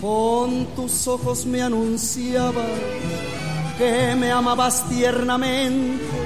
[0.00, 2.54] Con tus ojos me anunciabas
[3.78, 6.25] que me amabas tiernamente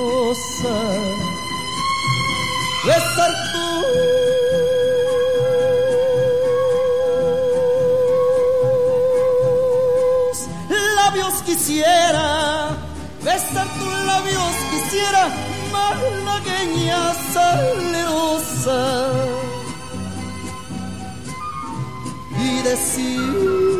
[0.00, 0.76] salerosa,
[2.86, 3.30] besar
[10.96, 12.68] labios quisiera,
[13.24, 15.28] besar tus labios quisiera,
[15.72, 18.80] malagueña salerosa.
[22.38, 23.79] Y decirte,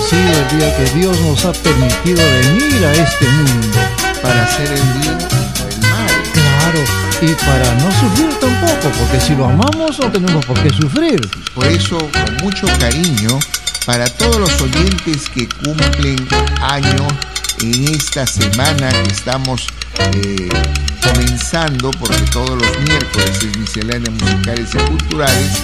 [0.00, 3.78] Nacido, el día que Dios nos ha permitido venir a este mundo.
[4.22, 6.22] para hacer el bien o el mal.
[6.32, 6.84] Claro,
[7.22, 11.20] y para no sufrir tampoco, porque si lo amamos no tenemos por qué sufrir.
[11.54, 13.38] Por eso, con mucho cariño,
[13.86, 16.28] para todos los oyentes que cumplen
[16.60, 17.02] años
[17.62, 19.66] en esta semana que estamos
[20.12, 20.48] eh,
[21.02, 25.62] comenzando, porque todos los miércoles es misceláneas musicales y culturales,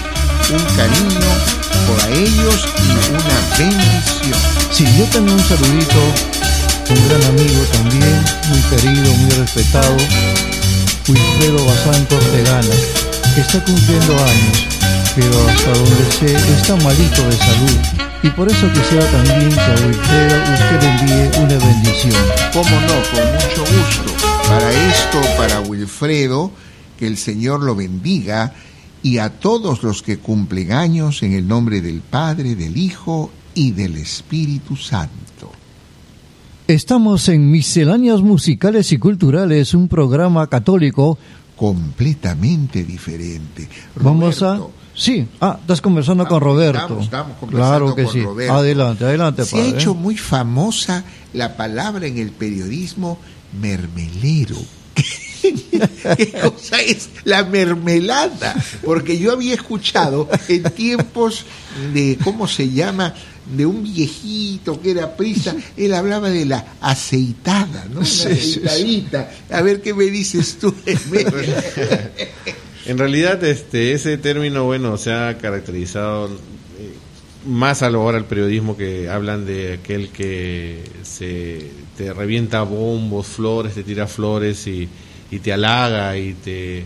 [0.51, 3.21] un cariño para ellos y una
[3.59, 4.41] bendición.
[4.71, 6.01] Sí, yo tengo un saludito,
[6.91, 9.97] un gran amigo también, muy querido, muy respetado,
[11.09, 12.75] Wilfredo Bazán Cortegana,
[13.35, 14.67] que está cumpliendo años,
[15.15, 17.79] pero hasta donde sé está malito de salud.
[18.23, 22.23] Y por eso quisiera también que a Wilfredo usted envíe una bendición.
[22.53, 24.17] Cómo no, con mucho gusto.
[24.49, 26.51] Para esto, para Wilfredo,
[26.99, 28.53] que el Señor lo bendiga
[29.03, 33.71] y a todos los que cumplen años en el nombre del Padre, del Hijo y
[33.73, 35.53] del Espíritu Santo.
[36.69, 41.17] Estamos en Misceláneas Musicales y Culturales, un programa católico.
[41.57, 43.69] Completamente diferente.
[43.97, 44.57] Vamos a...
[44.57, 46.81] Roberto, Sí, ah, estás conversando con Roberto.
[46.81, 48.23] estamos- estamos conversando claro que con sí.
[48.23, 48.55] Roberto.
[48.55, 53.19] Adelante, adelante, Se ha hecho muy famosa la palabra en el periodismo
[53.61, 54.57] mermelero.
[56.17, 58.55] ¿Qué cosa es la mermelada?
[58.85, 61.45] Porque yo había escuchado en tiempos
[61.93, 63.15] de, ¿cómo se llama?
[63.57, 67.99] De un viejito que era prisa, él hablaba de la aceitada, ¿no?
[68.01, 68.61] Una Sí, sí, sí.
[68.67, 69.31] aceitadita.
[69.51, 70.75] A ver qué me dices tú.
[72.87, 76.93] En realidad, este, ese término, bueno, se ha caracterizado eh,
[77.45, 83.27] más a lo hora del periodismo que hablan de aquel que se te revienta bombos,
[83.27, 84.89] flores, te tira flores y,
[85.31, 86.85] y te halaga y te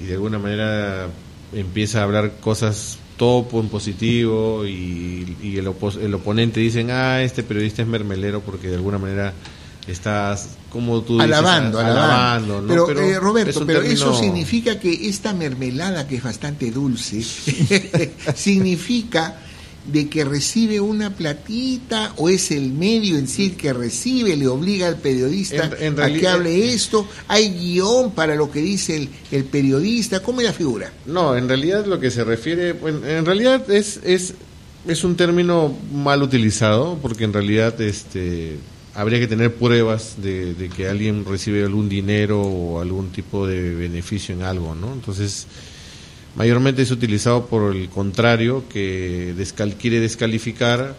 [0.00, 1.08] y de alguna manera
[1.52, 7.22] empieza a hablar cosas todo en positivo y, y el, opos- el oponente dicen, ah,
[7.22, 9.32] este periodista es mermelero porque de alguna manera
[9.86, 12.62] estás, como tú dices, alabando, a- alabando.
[12.62, 12.68] ¿no?
[12.68, 17.22] Pero, Pero eh, Roberto, pero término- eso significa que esta mermelada, que es bastante dulce,
[18.34, 19.36] significa
[19.84, 24.86] de que recibe una platita o es el medio en sí que recibe, le obliga
[24.86, 29.08] al periodista En- en a que hable esto, hay guion para lo que dice el,
[29.32, 30.92] el periodista, ¿cómo es la figura?
[31.06, 34.34] No, en realidad lo que se refiere, bueno, en realidad es, es,
[34.86, 38.58] es un término mal utilizado, porque en realidad este,
[38.94, 43.74] habría que tener pruebas de, de que alguien recibe algún dinero o algún tipo de
[43.74, 44.92] beneficio en algo, ¿no?
[44.92, 45.46] Entonces,
[46.36, 50.94] mayormente es utilizado por el contrario, que descal- quiere descalificar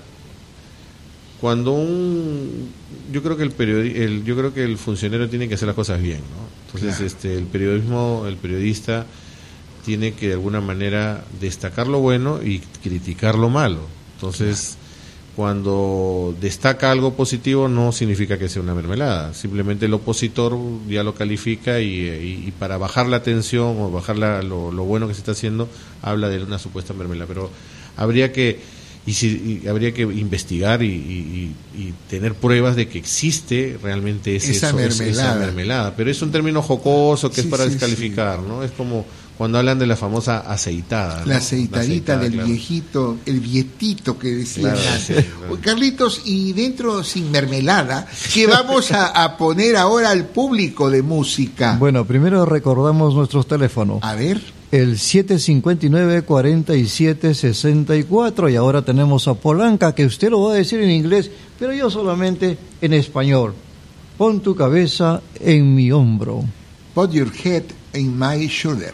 [1.42, 2.70] cuando un
[3.12, 5.76] yo creo que el, periodi- el yo creo que el funcionario tiene que hacer las
[5.76, 7.06] cosas bien no entonces Claro.
[7.06, 9.06] este el periodismo el periodista
[9.86, 13.82] tiene que de alguna manera destacar lo bueno y criticar lo malo
[14.16, 14.78] entonces
[15.36, 20.58] cuando destaca algo positivo no significa que sea una mermelada simplemente el opositor
[20.88, 24.84] ya lo califica y, y- y para bajar la tensión o bajar la- lo, lo
[24.84, 25.68] bueno que se está haciendo
[26.02, 27.50] habla de una supuesta mermelada pero
[27.98, 28.60] habría que
[29.06, 31.52] y, si, y habría que investigar y,
[32.10, 35.12] tener pruebas de que existe realmente ese- Esa eso- mermelada.
[35.32, 35.96] esa mermelada.
[35.98, 38.64] Pero es un término jocoso que Sí, es para sí, descalificar, ¿no?
[38.64, 39.06] Es como
[39.38, 41.22] cuando hablan de la famosa aceitada.
[41.22, 41.26] ¿no?
[41.28, 42.48] La aceitadita aceitada, del claro.
[42.48, 45.04] viejito, el vietito que decía Claro, antes.
[45.06, 45.58] sí, claro.
[45.62, 51.78] Carlitos, y dentro sin mermelada, ¿qué vamos a, a poner ahora al público de música?
[51.80, 54.00] Bueno, primero recordamos nuestros teléfonos.
[54.04, 54.40] A ver,
[54.72, 54.98] El
[57.24, 61.30] 759-4764 y ahora tenemos a Polanca que usted lo va a decir en inglés,
[61.60, 63.54] pero yo solamente en español.
[64.18, 66.44] Pon tu cabeza en mi hombro.
[66.94, 67.64] put your head
[67.96, 68.94] in my shoulder.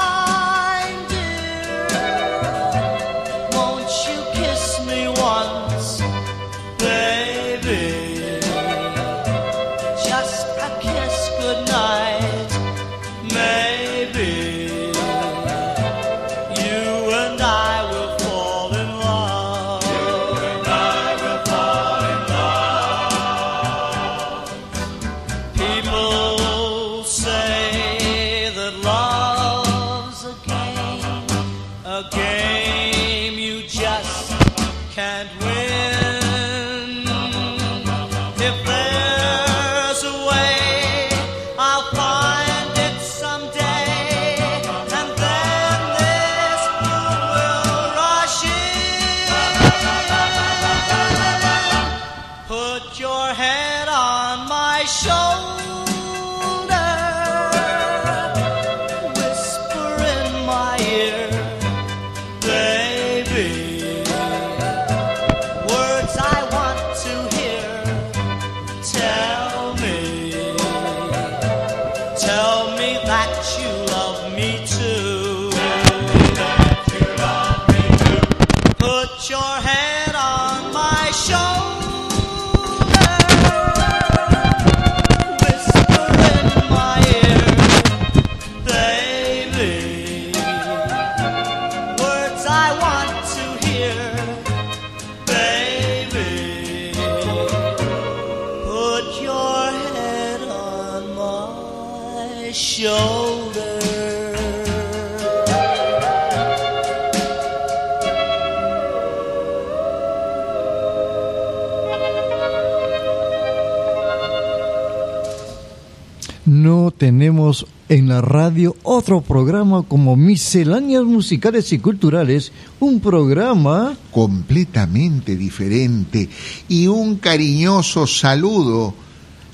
[117.91, 126.29] en la radio otro programa como Misceláneas Musicales y Culturales, un programa completamente diferente
[126.69, 128.93] y un cariñoso saludo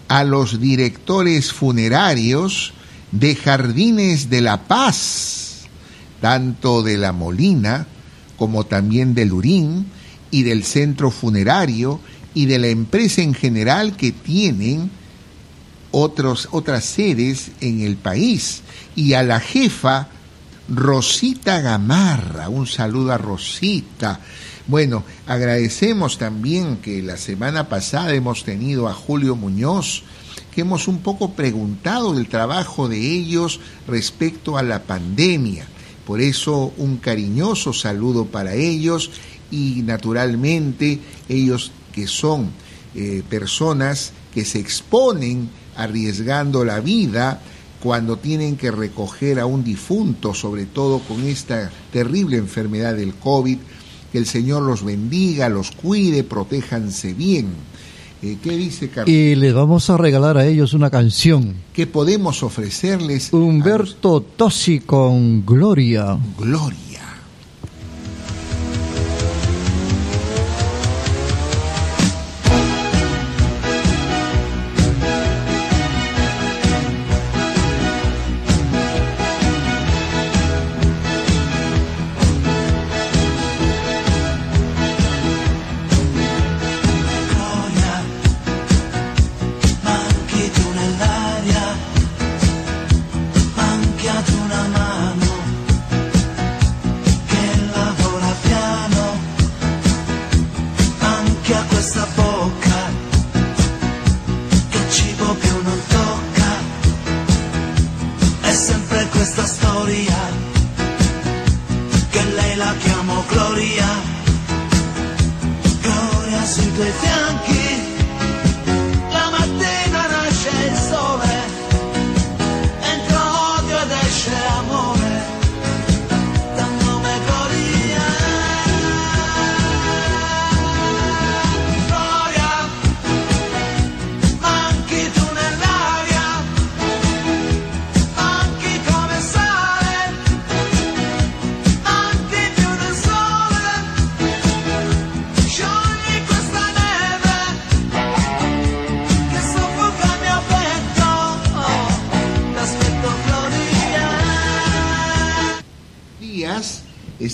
[0.08, 2.74] a los directores funerarios
[3.12, 5.62] de Jardines de la Paz,
[6.22, 7.88] tanto de La Molina
[8.38, 9.88] como también del Urín
[10.30, 12.00] y del centro funerario
[12.36, 14.92] y de la empresa en general que tienen
[15.92, 18.62] otros, otras sedes en el país.
[18.96, 20.10] Y a la jefa
[20.70, 24.20] Rosita Gamarra, un saludo a Rosita,
[24.68, 30.04] Bueno, agradecemos también que la semana pasada hemos tenido a Julio Muñoz,
[30.54, 35.66] que hemos un poco preguntado del trabajo de ellos respecto a la pandemia.
[36.06, 39.12] Por eso un cariñoso saludo para ellos
[39.52, 42.52] y naturalmente ellos que son
[42.94, 47.42] eh, personas que se exponen arriesgando la vida
[47.82, 53.58] cuando tienen que recoger a un difunto, sobre todo con esta terrible enfermedad del COVID.
[54.12, 57.48] Que el Señor los bendiga, los cuide, protéjanse bien.
[58.24, 59.14] Eh, ¿Qué dice Carlos?
[59.14, 61.54] Y les vamos a regalar a ellos una canción.
[61.74, 63.32] ¿Qué podemos ofrecerles?
[63.32, 66.18] Humberto Tossi con Gloria.
[66.18, 66.48] los- Gloria.
[66.48, 66.87] gloria,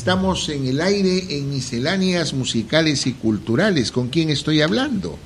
[0.04, 3.90] estamos en el aire en misceláneas musicales y culturales.
[3.90, 5.18] ¿Con quién estoy hablando?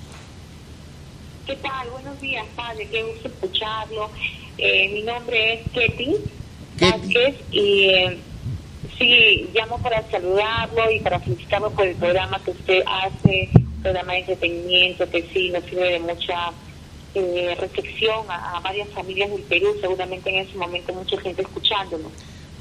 [1.47, 1.89] ¿Qué tal?
[1.89, 2.88] Buenos días, padre.
[2.91, 4.11] Qué gusto escucharlo.
[4.59, 6.15] Eh, mi nombre es Ketty.
[6.80, 8.17] Vázquez y eh,
[8.99, 13.49] sí, llamo para saludarlo y para felicitarlo por el programa que usted hace,
[13.82, 16.51] programa de entretenimiento que sí nos sirve de mucha
[17.15, 22.11] eh, reflexión a, a varias familias del Perú, seguramente en ese momento mucha gente escuchándolo.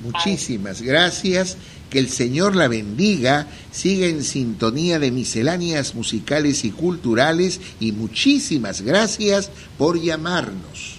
[0.01, 1.57] Muchísimas gracias.
[1.91, 3.49] Que el Señor la bendiga.
[3.71, 7.61] Siga en sintonía de misceláneas musicales y culturales.
[7.81, 10.96] Y muchísimas gracias por llamarnos.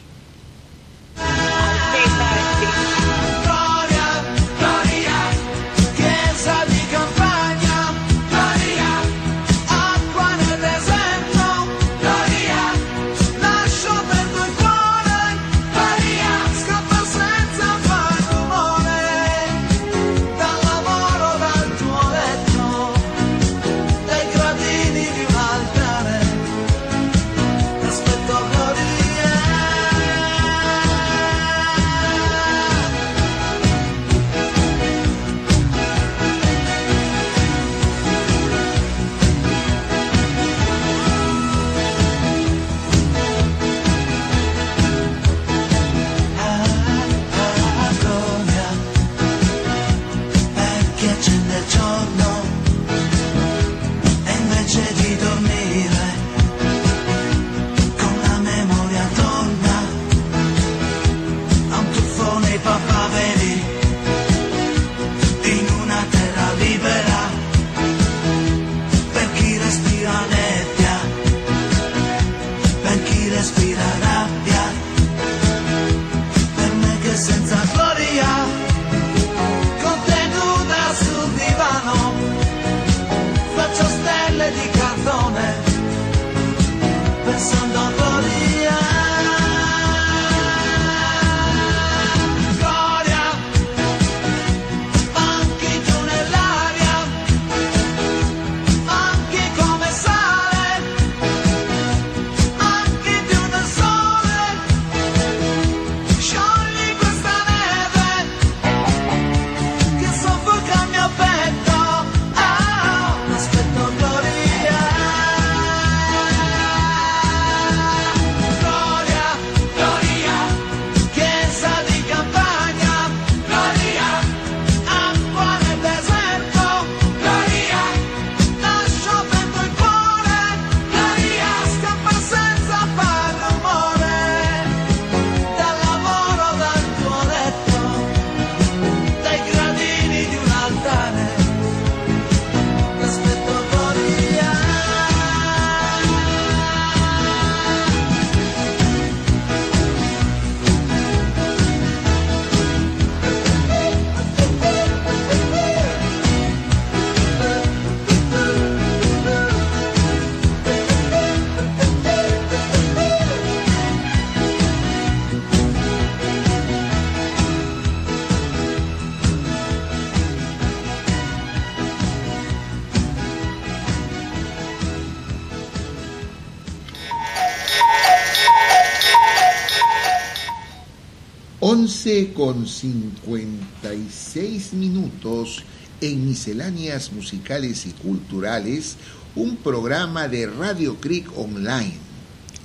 [181.87, 185.63] 11 con 56 minutos
[186.01, 188.97] en Misceláneas Musicales y Culturales,
[189.37, 191.93] un programa de Radio Creek Online.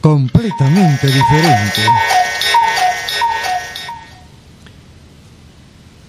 [0.00, 1.82] completamente diferente.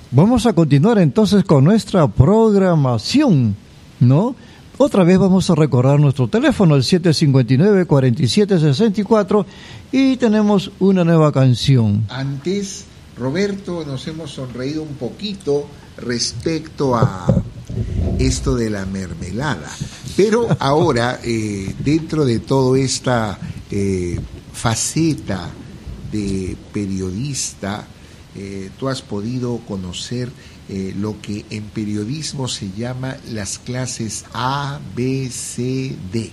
[0.09, 3.55] Vamos a continuar entonces con nuestra programación,
[3.99, 4.35] ¿no?
[4.79, 9.45] Otra vez vamos a recordar nuestro teléfono, el 759-4764,
[9.91, 12.07] y tenemos una nueva canción.
[12.09, 12.87] Antes,
[13.17, 17.43] Roberto, nos hemos sonreído un poquito respecto a
[18.19, 19.69] esto de la mermelada.
[20.15, 23.39] Pero ahora, eh, dentro de toda esta
[23.71, 24.19] eh,
[24.53, 25.49] faceta
[26.11, 27.87] de periodista,
[28.35, 30.31] eh, tú has podido conocer
[30.69, 36.31] eh, lo que en periodismo se llama las clases A, B, C, D.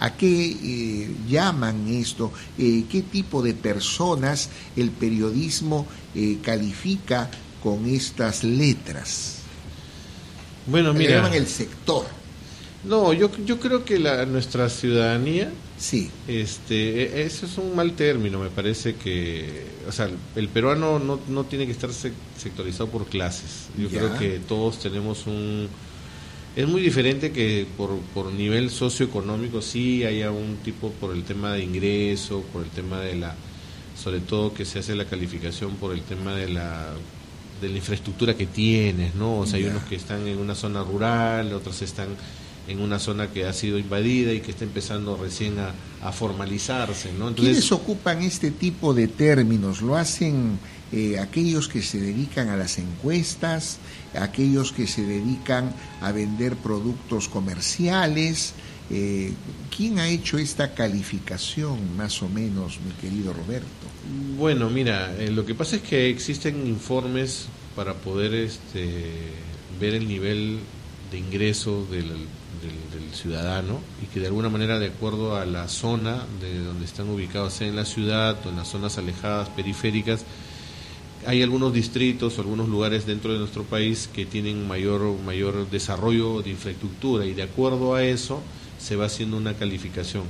[0.00, 0.28] ¿A qué
[0.62, 2.32] eh, llaman esto?
[2.56, 7.30] Eh, ¿Qué tipo de personas el periodismo eh, califica
[7.62, 9.38] con estas letras?
[10.66, 12.06] Bueno, Le mira, llaman el sector.
[12.84, 17.92] no, yo, yo creo que la, nuestra ciudadanía, Sí, este, e- eso es un mal
[17.92, 22.88] término, me parece que, o sea, el peruano no, no tiene que estar sec- sectorizado
[22.90, 23.68] por clases.
[23.78, 23.98] Yo Ya.
[24.00, 25.68] creo que todos tenemos un...
[26.58, 31.52] Es muy diferente que por, por nivel socioeconómico sí haya un tipo por el tema
[31.52, 33.36] de ingreso, por el tema de la...
[33.96, 36.94] Sobre todo que se hace la calificación por el tema de la
[37.60, 39.38] de la infraestructura que tienes, ¿no?
[39.38, 42.08] O sea, hay unos que están en una zona rural, otros están
[42.66, 47.12] en una zona que ha sido invadida y que está empezando recién a, a formalizarse,
[47.12, 47.34] ¿no?
[47.36, 49.80] ¿Quiénes ocupan este tipo de términos?
[49.80, 50.58] ¿Lo hacen
[50.92, 53.78] eh, aquellos que se dedican a las encuestas,
[54.18, 58.54] aquellos que se dedican a vender productos comerciales?
[58.90, 59.32] Eh,
[59.76, 63.66] ¿Quién ha hecho esta calificación, más o menos, mi querido Roberto?
[64.38, 69.04] Bueno, mira, eh, lo que pasa es que existen informes para poder este,
[69.78, 70.58] ver el nivel
[71.12, 75.68] de ingreso del, del- del ciudadano y que de alguna manera, de acuerdo a la
[75.68, 80.24] zona de donde están ubicados, sea en la ciudad o en las zonas alejadas, periféricas,
[81.28, 86.48] hay algunos distritos algunos lugares dentro de nuestro país que tienen mayor, mayor desarrollo de
[86.48, 88.40] infraestructura y de acuerdo a eso
[88.78, 90.22] se va haciendo una calificación.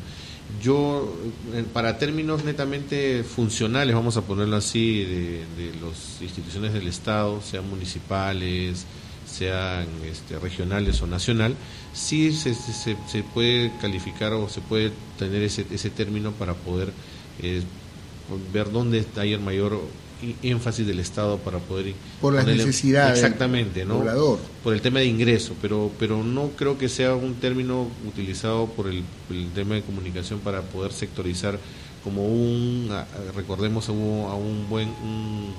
[0.61, 1.15] Yo,
[1.55, 5.45] eh, para términos netamente funcionales, vamos a ponerlo así, de,
[5.81, 8.85] las instituciones del Estado, sean municipales,
[9.25, 11.55] sean este, regionales o nacional,
[11.93, 16.93] sí se, se- puede calificar o se puede tener ese, ese término para poder
[17.41, 17.63] eh,
[18.53, 19.81] ver dónde hay el mayor
[20.43, 24.39] énfasis del Estado para poder Por las ponerle- necesidades exactamente no poblador.
[24.65, 28.89] por el tema de ingreso pero pero no creo que sea un término utilizado por
[28.89, 31.59] el, el tema de comunicación para poder sectorizar
[32.03, 32.91] como un
[33.37, 35.53] recordemos a un, a un buen un,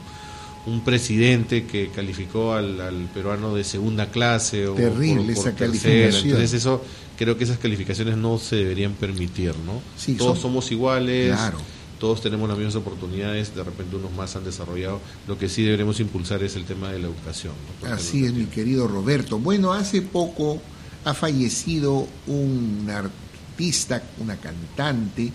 [0.66, 5.68] un presidente que calificó al, al peruano de segunda clase o Terrible esa tercera.
[5.68, 6.24] calificación.
[6.32, 6.84] entonces eso
[7.18, 11.58] creo que esas calificaciones no se deberían permitir no Sí, todos son- somos iguales Claro.
[12.00, 15.02] Todos tenemos las mismas oportunidades, de repente unos más han desarrollado.
[15.28, 17.54] Lo que sí deberemos impulsar es el tema de la educación.
[17.92, 19.38] Así es, mi querido Roberto.
[19.38, 20.62] Bueno, hace poco
[21.06, 25.32] ha fallecido un artista, una cantante,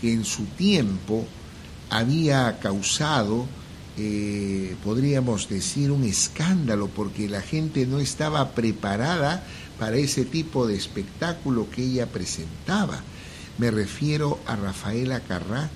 [0.00, 1.26] que en su tiempo
[1.90, 3.46] había causado,
[3.96, 9.44] eh, podríamos decir, un escándalo, porque la gente no estaba preparada
[9.78, 13.02] para ese tipo de espectáculo que ella presentaba.
[13.58, 15.70] Me refiero a Rafaela Carrá,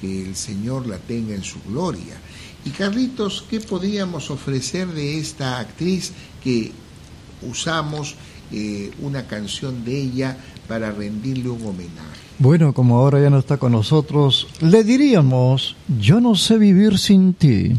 [0.00, 2.16] que el Señor la tenga en su gloria.
[2.64, 6.72] Y Carlitos, ¿qué podríamos ofrecer de esta actriz que
[7.42, 8.16] usamos
[8.52, 10.36] eh, una canción de ella
[10.66, 12.26] para rendirle un homenaje?
[12.38, 17.32] Bueno, como ahora ya no está con nosotros, le diríamos, yo no sé vivir sin
[17.34, 17.72] ti.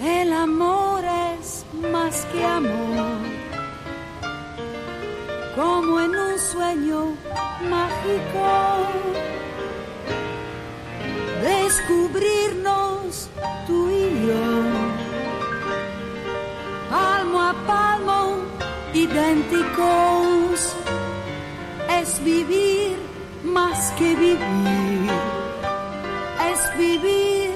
[0.00, 1.04] El amor
[1.38, 3.18] es más que amor.
[5.54, 7.14] Como en un sueño
[7.70, 8.46] mágico.
[11.42, 13.28] Descubrirnos
[13.66, 15.04] tú y yo
[16.90, 18.20] palmo a palmo,
[18.92, 20.74] idénticos.
[22.00, 22.96] Es vivir
[23.44, 25.10] más que vivir,
[26.76, 27.54] vivir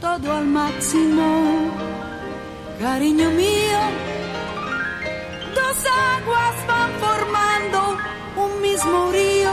[0.00, 1.26] todo al máximo.
[2.80, 3.80] Cariño mío,
[5.54, 5.78] dos
[6.14, 7.78] aguas van formando
[8.44, 9.50] un mismo río.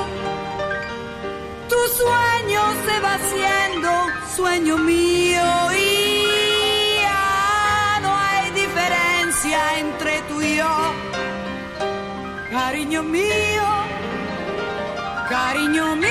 [1.70, 3.90] Tu sueño se va haciendo
[4.36, 7.00] sueño mío y
[8.02, 10.76] no hay diferencia entre tú y yo.
[12.52, 13.68] Cariño mío,
[15.30, 16.03] cariño mío.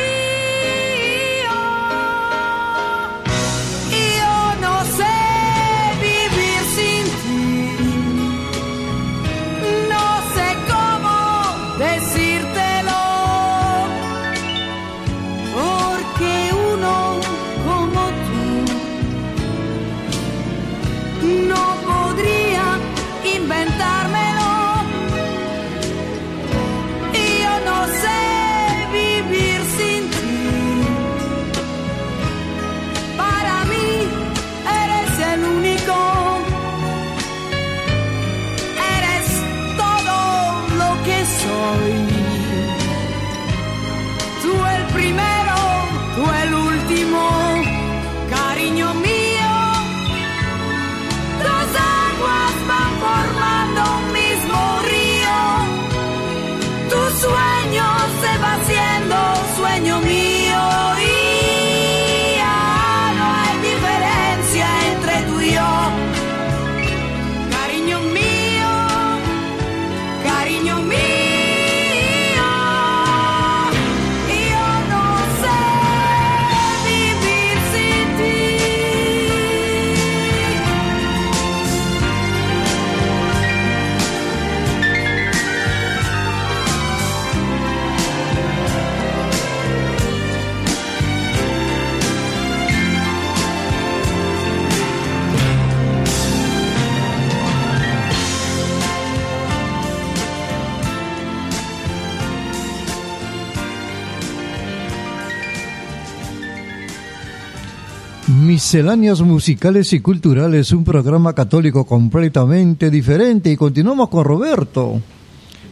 [108.77, 114.99] Misceláneas musicales y culturales, un programa católico completamente diferente y continuamos con Roberto.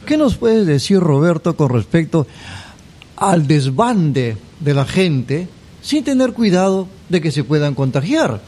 [0.05, 2.27] ¿Qué nos puedes decir Roberto con respecto
[3.17, 5.49] al desbande de la gente
[5.81, 8.43] sin tener cuidado de que se puedan contagiar?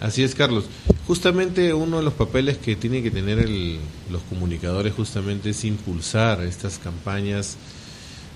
[0.00, 0.64] Así es, Carlos.
[1.06, 3.78] Justamente uno de los papeles que tienen que tener el-
[4.10, 7.56] los comunicadores justamente es impulsar estas campañas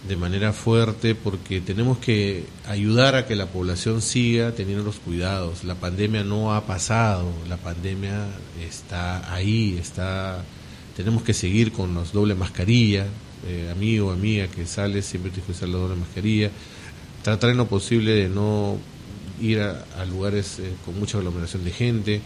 [0.07, 5.65] de manera fuerte porque tenemos que ayudar a que la población siga teniendo los cuidados.
[5.65, 8.27] La pandemia no ha pasado, la pandemia
[8.61, 10.45] está ahí, está
[10.97, 13.07] tenemos que seguir con los doble mascarilla,
[13.47, 16.51] eh, amigo, amiga que sale siempre tienes que usar la doble mascarilla,
[17.23, 18.79] tratar en lo posible de no
[19.41, 22.21] ir a, lugares eh, con mucha aglomeración de gente.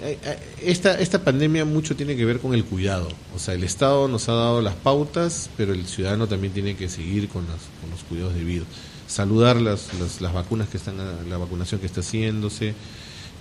[0.00, 3.08] Eh, eh, Esta, esta pandemia mucho tiene que ver con el cuidado.
[3.34, 6.88] O sea, el Estado nos ha dado las pautas, pero el ciudadano también tiene que
[6.88, 8.66] seguir con, las, con los cuidados debidos.
[9.06, 10.96] Saludar las, las, las vacunas que están,
[11.28, 12.74] la vacunación que está haciéndose,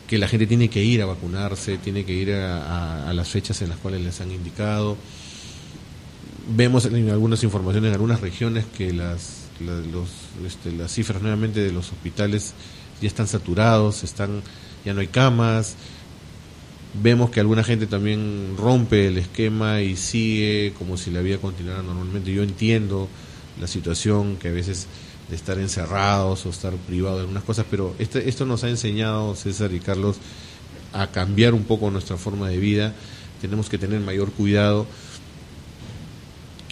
[0.07, 3.61] que la gente tiene que ir a vacunarse, tiene que ir a, a- las fechas
[3.61, 4.97] en las cuales les han indicado.
[6.55, 10.09] Vemos en algunas informaciones en algunas regiones que las, la- los,
[10.45, 12.53] este, las cifras nuevamente de los hospitales
[13.01, 14.41] ya están saturados, están
[14.85, 15.75] ya no hay camas.
[17.01, 21.81] Vemos que alguna gente también rompe el esquema y sigue como si la vida continuara
[21.81, 22.31] normalmente.
[22.31, 23.07] Yo entiendo
[23.59, 24.85] la situación que a veces
[25.29, 29.35] de estar encerrados o estar privados de algunas cosas, pero este, esto nos ha enseñado,
[29.35, 30.17] César y Carlos,
[30.91, 32.93] a cambiar un poco nuestra forma de vida.
[33.41, 34.85] Tenemos que tener mayor cuidado.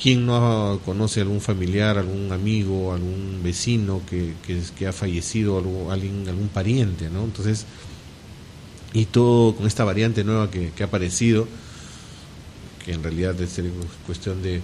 [0.01, 5.91] ¿Quién no conoce algún familiar, algún amigo, algún vecino que, que, que ha fallecido, algo-
[5.91, 7.23] alguien, algún pariente, ¿no?
[7.23, 7.65] Entonces,
[8.93, 11.47] y todo con esta variante nueva que, que ha aparecido,
[12.83, 13.61] que en realidad es
[14.05, 14.61] cuestión de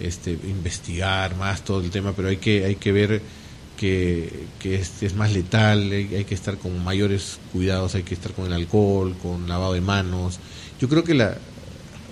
[0.00, 3.22] este, investigar más todo el tema, pero hay que, hay que ver
[3.76, 8.14] que, que es, es más letal, hay, hay que estar con mayores cuidados, hay que
[8.14, 10.38] estar con el alcohol, con lavado de manos.
[10.80, 11.36] Yo creo que la,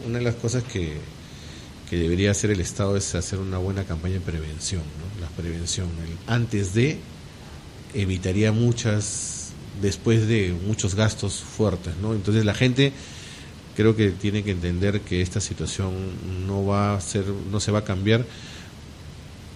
[0.06, 0.98] una de las cosas que,
[1.88, 5.20] que debería hacer el Estado es hacer una buena campaña de prevención, ¿no?
[5.20, 6.98] La prevención, el antes de
[7.94, 9.33] evitaría muchas
[9.82, 12.14] después de muchos gastos fuertes, ¿no?
[12.14, 12.92] Entonces la gente
[13.76, 15.92] creo que tiene que entender que esta situación
[16.46, 18.24] no va a ser no se va a cambiar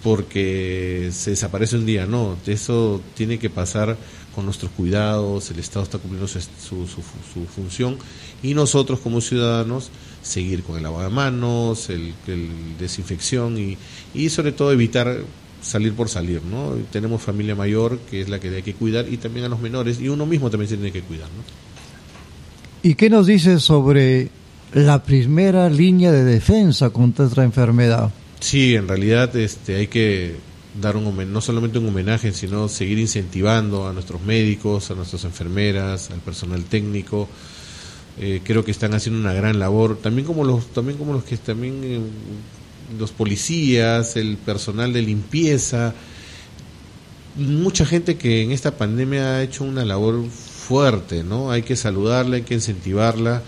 [0.03, 3.97] porque se desaparece un día, no, eso tiene que pasar
[4.35, 7.03] con nuestros cuidados, el Estado está cumpliendo su, su, su-
[7.35, 7.99] su función
[8.41, 9.91] y nosotros como ciudadanos
[10.23, 13.77] seguir con el lavado de manos, el, el desinfección y,
[14.15, 15.19] y sobre todo evitar
[15.63, 16.73] salir por salir, ¿no?
[16.93, 20.01] Tenemos familia mayor que es la que hay que cuidar y también a los menores
[20.01, 21.43] y uno mismo también se tiene que cuidar, ¿no?
[22.89, 24.29] ¿Y qué nos dice sobre
[24.73, 28.11] la primera línea de defensa contra esta enfermedad?
[28.41, 30.37] Sí, en realidad este, hay que
[30.81, 35.25] dar un homen- no solamente un homenaje, sino seguir incentivando a nuestros médicos, a nuestras
[35.25, 37.29] enfermeras, al personal técnico.
[38.21, 41.37] Eh, creo que están haciendo una gran labor, también como los, también como los que
[41.37, 42.01] también eh,
[42.97, 45.95] los policías, el personal de limpieza,
[47.37, 51.51] mucha gente que en esta pandemia ha hecho una labor fuerte, ¿no?
[51.51, 53.43] Hay que saludarla, hay que incentivarla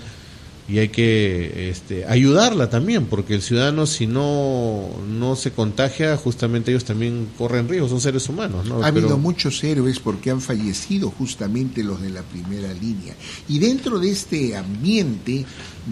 [0.68, 6.70] y hay que este, ayudarla también, porque el ciudadano si no, no se contagia, justamente
[6.70, 8.82] ellos también corren riesgo, son seres humanos, ¿no?
[8.82, 13.14] Ha habido Pero- muchos héroes porque han fallecido justamente los de la primera línea.
[13.48, 15.44] Y dentro de este ambiente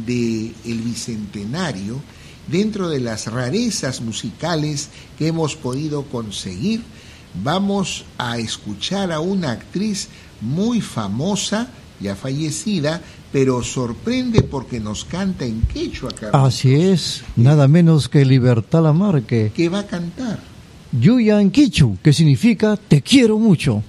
[0.07, 2.01] del el bicentenario,
[2.49, 4.89] dentro de las rarezas musicales
[5.19, 6.83] que hemos podido conseguir,
[7.43, 10.09] vamos a escuchar a una actriz
[10.41, 11.69] muy famosa,
[12.01, 13.03] ya fallecida,
[13.33, 16.49] pero sorprende porque nos canta en quechua, Carlos.
[16.49, 19.53] Así es, nada menos que Libertad Lamarque.
[19.55, 20.41] ¿Qué va a cantar?
[20.93, 23.83] Yuyan Kichu, que significa te quiero mucho.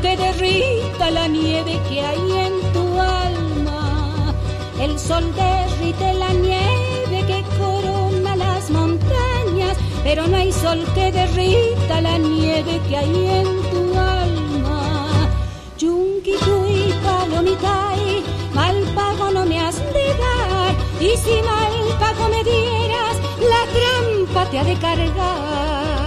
[0.00, 4.34] Que derrita la nieve que hay en tu alma.
[4.80, 12.00] El sol derrite la nieve que corona las montañas, pero no hay sol que derrita
[12.00, 14.82] la nieve que hay en tu alma.
[15.78, 16.34] Yunqui
[17.04, 18.22] palomitay,
[18.54, 23.16] mal pago no me has de dar, y si mal pago me dieras,
[23.52, 25.97] la trampa te ha de cargar.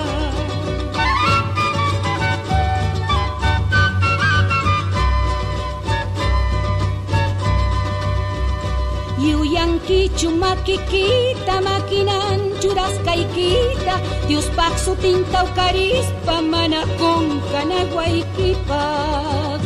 [10.17, 13.95] Yuyanki chumakikita makinan churasqaykita
[14.27, 19.61] Diospak sutinta ukarispa mana konkanagwaykipak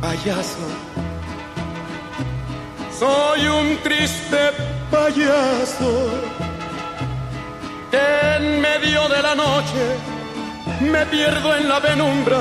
[0.00, 0.66] Payaso.
[2.98, 4.52] Soy un triste
[4.90, 6.10] payaso
[7.90, 9.84] que en medio de la noche
[10.80, 12.40] me pierdo en la penumbra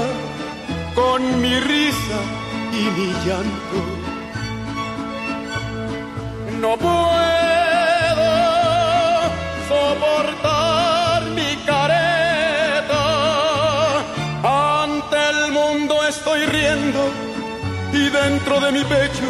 [0.94, 2.20] con mi risa
[2.72, 3.80] y mi llanto.
[6.62, 7.45] No puedo
[18.30, 19.30] dentro de mi pecho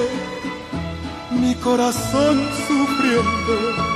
[1.31, 2.35] mi corazón
[2.67, 3.95] sufriendo.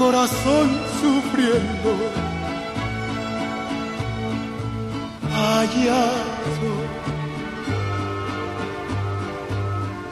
[0.00, 1.90] corazón sufriendo.
[5.28, 6.72] Payaso,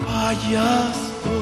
[0.07, 1.39] payaso.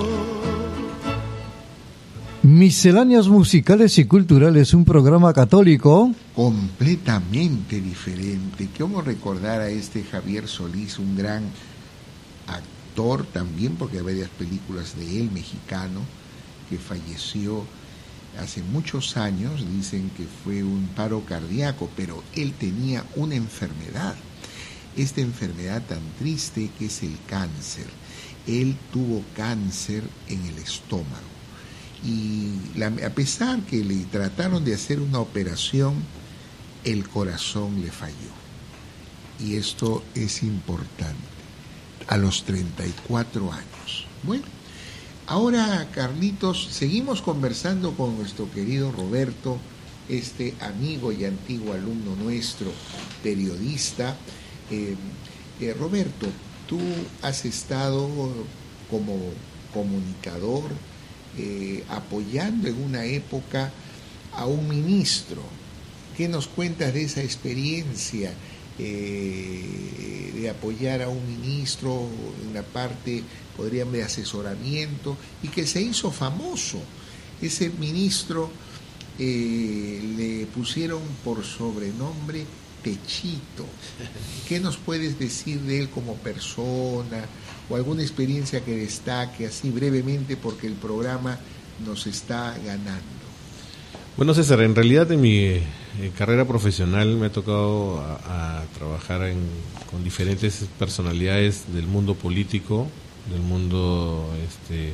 [2.42, 6.12] Misceláneas musicales y culturales, un programa católico.
[6.36, 8.68] completamente diferente.
[8.78, 11.42] ¿Cómo recordar a este Javier Solís, un gran
[12.46, 16.00] actor también, porque hay varias películas de él, mexicano,
[16.70, 17.64] que falleció
[18.38, 24.14] hace muchos años, dicen que fue un paro cardíaco, pero él tenía una enfermedad,
[24.96, 27.86] esta enfermedad tan triste que es el cáncer.
[28.46, 31.36] Él tuvo cáncer en el estómago
[32.04, 35.94] y a pesar que le trataron de hacer una operación,
[36.84, 38.14] el corazón le falló.
[39.40, 41.16] Y esto es importante,
[42.06, 44.06] a los 34 años.
[44.22, 44.44] Bueno,
[45.26, 49.58] ahora Carlitos, seguimos conversando con nuestro querido Roberto,
[50.08, 52.70] este amigo y antiguo alumno nuestro,
[53.22, 54.16] periodista.
[54.70, 54.94] Eh,
[55.60, 56.26] eh, Roberto,
[56.68, 56.78] tú
[57.22, 58.08] has estado
[58.90, 59.18] como
[59.72, 60.70] comunicador
[61.38, 63.72] eh, apoyando en una época
[64.32, 65.42] a un ministro.
[66.16, 68.32] ¿Qué nos cuentas de esa experiencia
[68.78, 72.08] eh, de apoyar a un ministro
[72.46, 73.22] en la parte,
[73.56, 76.80] podríamos, de asesoramiento y que se hizo famoso?
[77.40, 78.50] Ese ministro
[79.18, 82.44] eh, le pusieron por sobrenombre
[82.82, 83.66] Pechito.
[84.48, 87.24] ¿Qué nos puedes decir de él como persona
[87.68, 91.38] o alguna experiencia que destaque así brevemente porque el programa
[91.84, 93.02] nos está ganando?
[94.16, 95.60] Bueno, César, en realidad en mi
[96.00, 99.48] eh, carrera profesional me ha tocado a, trabajar en-
[99.90, 102.88] con diferentes personalidades del mundo político,
[103.30, 104.92] del mundo este,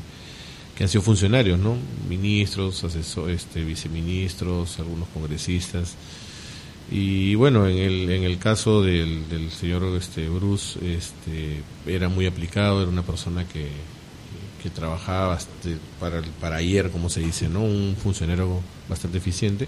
[0.76, 1.76] que han sido funcionarios, ¿no?
[2.08, 5.94] Ministros, asesor, este, viceministros, algunos congresistas.
[6.90, 12.26] Y bueno, en el, en el caso del, del señor este, Bruce, este, era muy
[12.26, 13.68] aplicado, era una persona que,
[14.76, 15.38] trabajaba
[15.98, 17.62] para, para ayer, como se dice, ¿no?
[17.64, 19.66] Un funcionario bastante eficiente.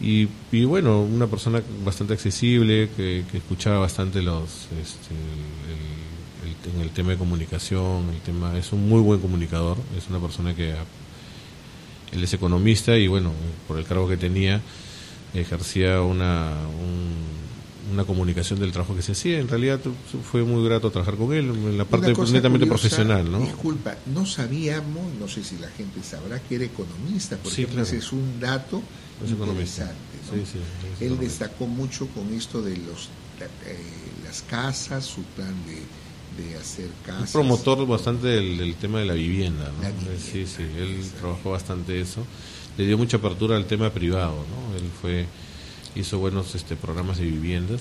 [0.00, 6.74] Y, y bueno, una persona bastante accesible, que, que escuchaba bastante los este, el, el-
[6.74, 10.54] en el tema de comunicación, el tema es un muy buen comunicador, es una persona
[10.54, 10.74] que
[12.12, 13.32] él es economista y bueno,
[13.66, 14.60] por el cargo que tenía
[15.34, 17.38] ejercía una un-
[17.92, 19.38] una comunicación del trabajo que se hacía.
[19.38, 19.80] En realidad
[20.30, 23.40] fue muy grato trabajar con él en la parte netamente curiosa, profesional, ¿no?
[23.40, 27.82] Disculpa, no sabíamos, no sé si la gente sabrá que era economista, por Sí, claro.
[27.82, 28.82] ese es un dato
[29.24, 29.82] Es economista.
[29.82, 29.96] interesante.
[30.26, 30.44] ¿no?
[30.44, 30.58] Sí, sí,
[30.94, 33.08] es Él destacó mucho con esto de los
[33.66, 33.78] eh,
[34.24, 37.30] las casas, su plan de, de hacer Un casas.
[37.32, 39.82] promotor bastante del, del tema de la vivienda, ¿no?
[39.82, 42.24] La vivienda, sí, sí, él trabajó bastante eso.
[42.76, 44.76] Le dio mucha apertura al tema privado, ¿no?
[44.76, 45.26] Él fue
[45.94, 47.80] hizo buenos este programas de viviendas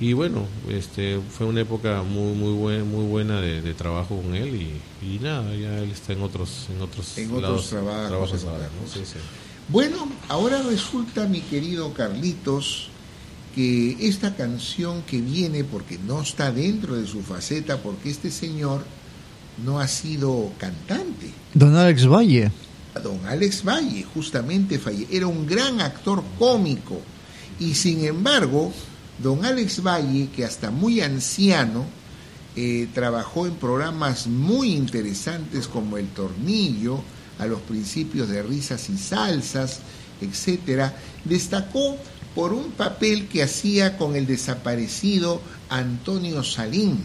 [0.00, 4.34] y bueno, este fue una época muy muy buen, muy buena de, de trabajo con
[4.34, 8.42] él y, y nada, ya él está en otros en otros En otros lados, trabajos,
[8.42, 8.86] en ahora, otras ¿no?
[8.86, 9.08] Sí, cosas.
[9.08, 9.18] sí.
[9.68, 12.88] Bueno, ahora resulta, mi querido Carlitos,
[13.54, 18.84] que esta canción que viene, porque no está dentro de su faceta, porque este señor
[19.64, 21.30] no ha sido cantante.
[21.54, 22.50] Don Alex Valle.
[23.02, 27.00] Don Alex Valle, justamente falle, era un gran actor cómico.
[27.58, 28.72] Y sin embargo,
[29.22, 31.86] don Alex Valle, que hasta muy anciano,
[32.56, 37.00] eh, trabajó en programas muy interesantes como El Tornillo,
[37.38, 39.80] a los principios de Risas y Salsas,
[40.20, 40.94] etcétera,
[41.24, 41.96] destacó
[42.34, 46.98] por un papel que hacía con el desaparecido Antonio Salín.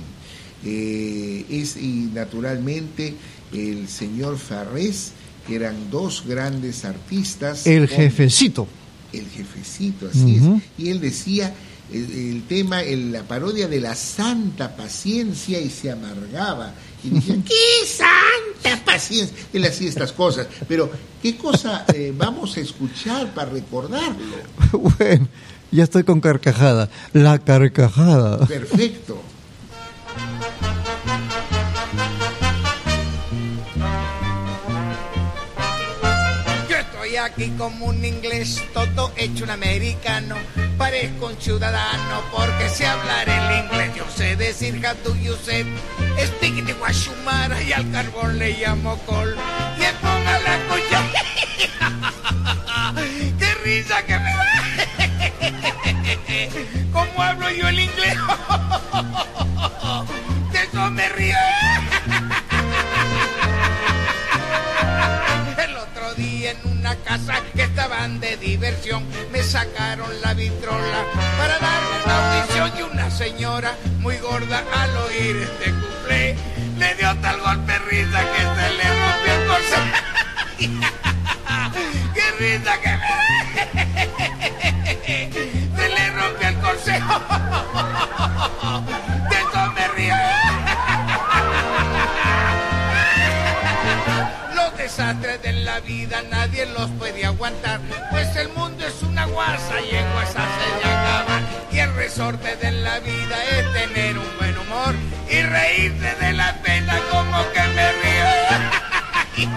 [0.66, 3.14] Eh, es, y naturalmente
[3.54, 5.12] el señor Farrés,
[5.48, 7.66] que eran dos grandes artistas.
[7.66, 8.68] El con- jefecito.
[9.14, 10.44] el jefecito, así es.
[10.78, 11.54] Y él decía
[11.92, 16.74] el, el tema, el- la parodia de la santa paciencia y se amargaba.
[17.04, 19.36] Y decía, ¡qué santa paciencia!
[19.54, 20.48] Él hacía estas cosas.
[20.68, 24.38] Pero, ¿qué cosa eh, vamos a escuchar para recordarlo?
[24.72, 25.28] Bueno,
[25.72, 26.90] ya estoy con carcajada.
[27.14, 28.46] La carcajada.
[28.46, 29.22] Perfecto.
[37.30, 40.36] Aquí como un inglés, todo hecho un americano.
[40.78, 43.92] Parezco un ciudadano porque sé hablar el inglés.
[43.96, 45.66] Yo sé decir how do you speak
[46.66, 49.36] de Guachumara y al carbón le llamo col.
[49.78, 51.04] Y ponga la cuya.
[53.38, 54.46] ¡Qué risa que me da!
[56.94, 58.14] ¿Cómo hablo yo el inglés?
[60.52, 61.36] De eso me río.
[66.96, 71.04] Casa que estaban de diversión me sacaron la vitrola
[71.38, 76.36] para darme una audición y una señora muy gorda al oír este cuplé
[76.78, 79.80] le dio tal golpe risa que se le rompió el corsé.
[82.14, 83.10] ¡Qué risa que me
[85.78, 87.22] Se le rompió el consejo.
[95.10, 97.82] desastres de la vida nadie los puede aguantar,
[98.12, 101.42] pues el mundo es una guasa y en guasa se le acaba.
[101.72, 104.94] Y el resorte de la vida es tener un buen humor
[105.28, 108.30] y reírse de la pena como que me río.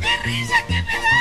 [0.00, 1.18] ¡Qué risa que me da!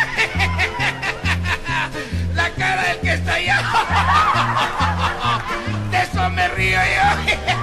[2.33, 3.61] La cara del que está allá.
[5.91, 7.56] De eso me río yo.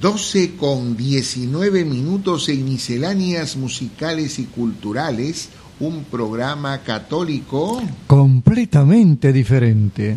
[0.00, 5.48] 12 con 19 minutos en misceláneas musicales y culturales,
[5.80, 7.82] un programa católico.
[8.06, 10.16] Completamente diferente.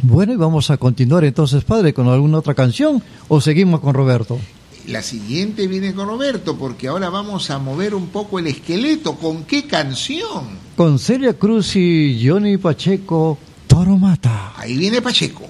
[0.00, 4.40] Bueno, y vamos a continuar entonces, padre, con alguna otra canción o seguimos con Roberto.
[4.88, 9.14] La siguiente viene con Roberto porque ahora vamos a mover un poco el esqueleto.
[9.14, 10.58] ¿Con qué canción?
[10.74, 13.38] Con Celia Cruz y Johnny Pacheco,
[13.72, 14.52] Toro Mata.
[14.58, 15.48] Ahí viene Pacheco.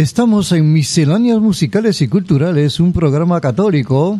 [0.00, 4.18] Estamos en Misceláneas Musicales y Culturales, un programa católico.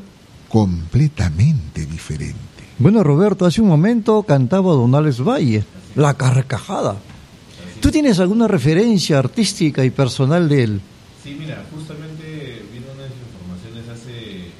[0.51, 2.37] Completamente diferente.
[2.79, 5.65] Bueno, Roberto, hace un momento cantaba Don Alex Valle,
[5.97, 6.97] La Carcajada.
[7.81, 10.81] ¿Tú tienes alguna referencia artística y personal de él?
[11.25, 14.53] Sí, mira, justamente vino unas informaciones hace,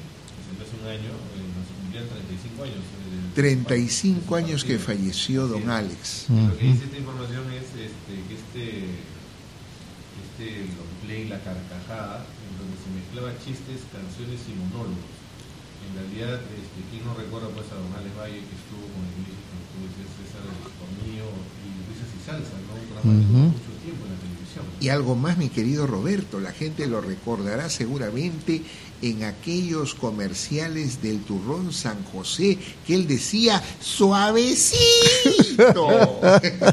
[0.57, 1.11] hace un año,
[1.53, 2.81] nos cumplían 35 años.
[2.81, 6.25] eh, 35 años que falleció don Alex.
[6.29, 8.85] Lo que dice esta información es este, que este,
[10.41, 15.15] este long play, La Carcajada, en donde se mezclaba chistes, canciones y monólogos.
[15.87, 19.31] En realidad, este, ¿quién no recuerda pues a Don Alex Valle que estuvo con el
[19.71, 21.23] como César y
[21.87, 22.75] Risas y Salsa, ¿no?
[22.75, 24.67] Un programa que duró mucho tiempo en la televisión.
[24.81, 28.61] Y algo más, mi querido Roberto, la gente lo recordará seguramente
[29.01, 34.75] en aquellos comerciales del turrón San José, que él decía, suavecito.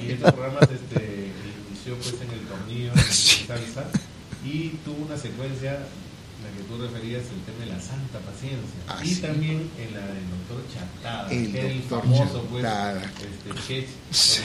[0.02, 1.30] Y estos programas este,
[1.70, 2.98] inició pues en el tornillo en
[3.46, 3.86] salsa
[4.48, 8.80] y tuvo una secuencia, la que tú referías, el tema de la santa paciencia.
[8.88, 9.20] Ah, y sí.
[9.20, 13.88] también en la del doctor Chatada, El que era el famoso pues, este, sketch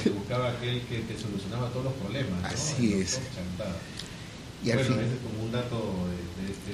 [0.04, 2.42] donde buscaba aquel que te solucionaba todos los problemas.
[2.42, 2.48] ¿no?
[2.48, 3.12] Así El es.
[3.14, 3.76] doctor Chatada.
[4.66, 5.76] Y al bueno, fin- ese es como un dato
[6.10, 6.74] de, de este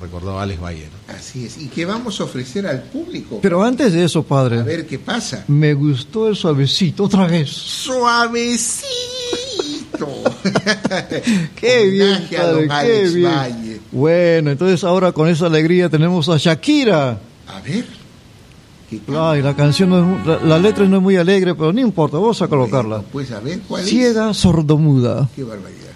[0.00, 0.88] recordado Alex Valle.
[1.08, 1.14] ¿no?
[1.14, 1.56] Así es.
[1.58, 3.38] ¿Y qué vamos a ofrecer al público?
[3.40, 5.44] Pero antes de eso, A padre, ver qué pasa.
[5.48, 7.48] me gustó el suavecito otra vez.
[7.50, 8.86] Suavecito.
[11.56, 12.28] Qué bien, a
[12.82, 13.24] qué bien.
[13.24, 13.80] Valle.
[13.90, 17.18] Bueno, entonces ahora con esa alegría tenemos a Shakira.
[17.46, 17.84] A ver.
[19.14, 22.16] Ay, la canción, no es la, la letra no es muy alegre, pero no importa,
[22.16, 22.96] vamos a colocarla.
[22.96, 23.90] Bueno, pues a ver cuál es.
[23.90, 25.28] Ciega sordomuda.
[25.36, 25.87] Qué barbaridad.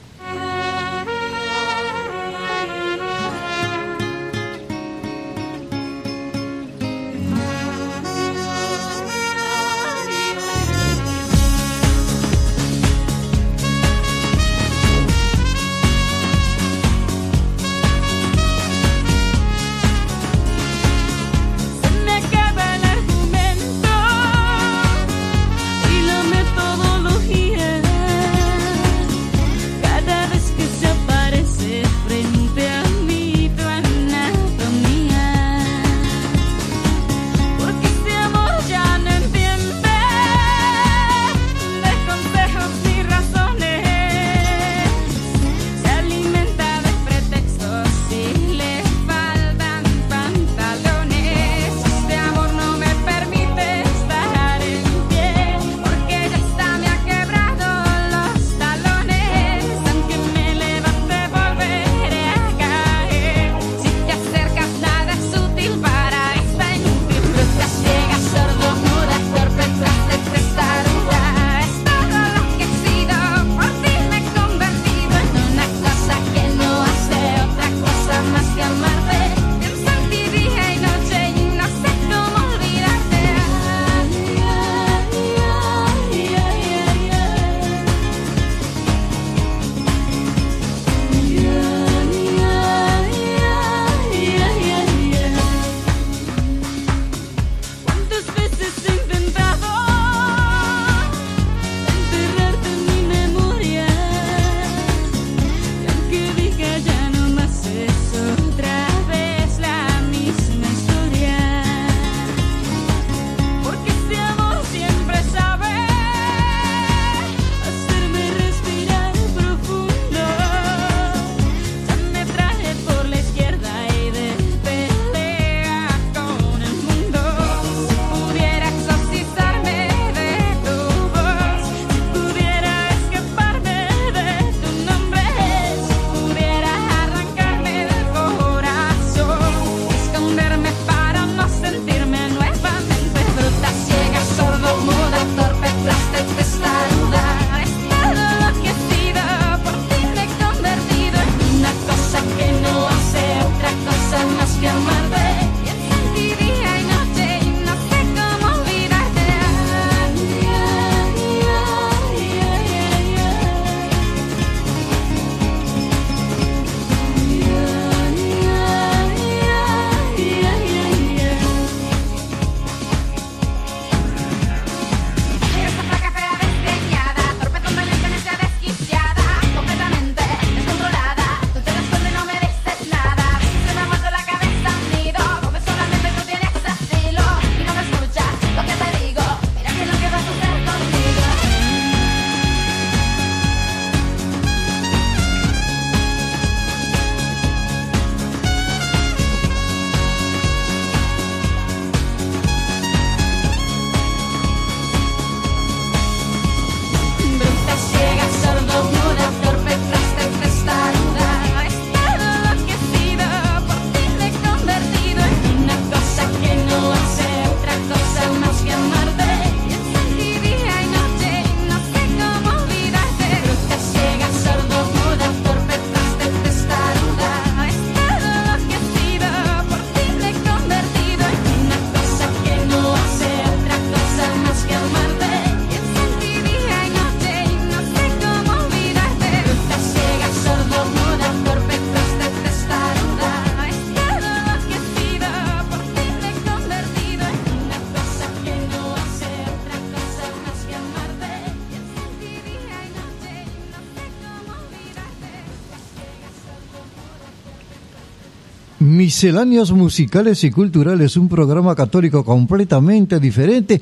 [259.22, 263.80] Misceláneas musicales y culturales, un programa católico completamente diferente.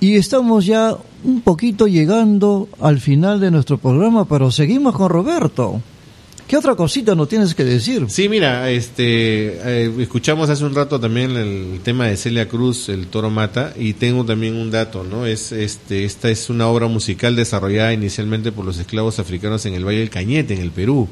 [0.00, 5.80] Y estamos ya un poquito llegando al final de nuestro programa, pero seguimos con Roberto.
[6.48, 8.06] ¿Qué otra cosita nos tienes que decir?
[8.08, 13.06] Sí, mira, este, eh, escuchamos hace un rato también el tema de Celia Cruz, El
[13.06, 15.24] Toro Mata, y tengo también un dato, ¿no?
[15.24, 19.86] Es, este, esta es una obra musical desarrollada inicialmente por los esclavos africanos en el
[19.86, 21.08] Valle del Cañete, en el Perú.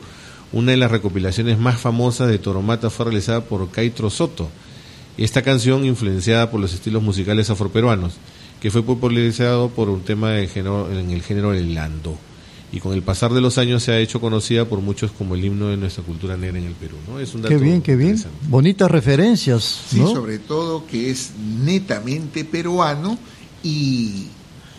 [0.53, 4.49] Una de las recopilaciones más famosas de Toro Mata fue realizada por Caitro Soto.
[5.19, 8.15] Esta canción, influenciada por los estilos musicales afroperuanos,
[8.61, 12.17] que fue popularizado por un tema de género, en el género del lando
[12.71, 15.45] y con el pasar de los años se ha hecho conocida por muchos como el
[15.45, 16.97] himno de nuestra cultura negra en el Perú.
[17.09, 17.19] ¿no?
[17.19, 18.23] Es un dato Qué bien, qué bien.
[18.49, 20.09] Bonitas referencias, Sí, ¿no?
[20.09, 21.33] sobre todo que es
[21.65, 23.19] netamente peruano
[23.63, 24.27] y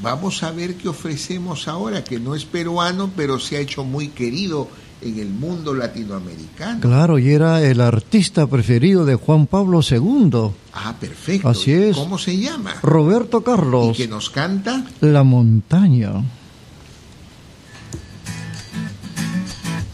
[0.02, 4.10] vamos a ver qué ofrecemos ahora, que no es peruano, pero se ha hecho muy
[4.10, 4.68] querido
[5.02, 6.82] en el mundo latinoamericano.
[6.82, 11.50] Claro, y era el artista preferido de Juan Pablo II, Ah, perfecto.
[11.50, 11.96] Así es.
[11.98, 12.76] ¿Cómo se llama?
[12.84, 14.86] Roberto Y Carlos, que nos canta.
[15.02, 16.12] La Montaña.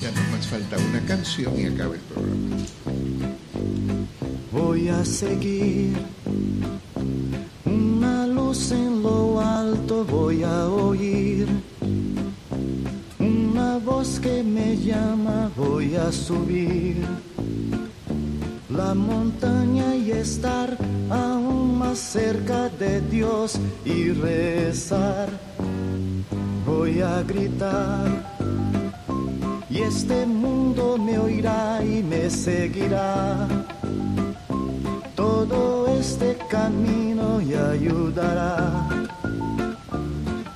[0.01, 2.55] Ya nomás falta una canción y acaba el programa.
[4.51, 5.93] Voy a seguir
[7.65, 11.47] una luz en lo alto, voy a oír
[13.79, 16.97] voz que me llama, voy a subir
[18.69, 20.77] la montaña y estar
[21.09, 25.29] aún más cerca de Dios y rezar.
[26.65, 28.07] Voy a gritar
[29.69, 33.47] y este mundo me oirá y me seguirá.
[35.15, 38.87] Todo este camino y ayudará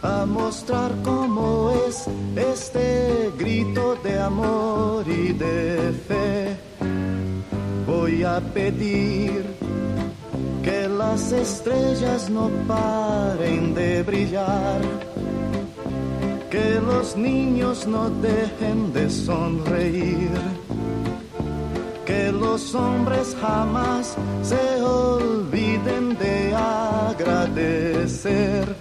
[0.02, 2.06] a mostrar cómo es
[2.36, 6.58] este grito de amor y de fe.
[7.86, 9.46] Voy a pedir
[10.64, 14.82] que las estrellas no paren de brillar
[16.50, 20.32] que los niños no dejen de sonreír,
[22.06, 28.76] que los hombres jamás se olviden de agradecer.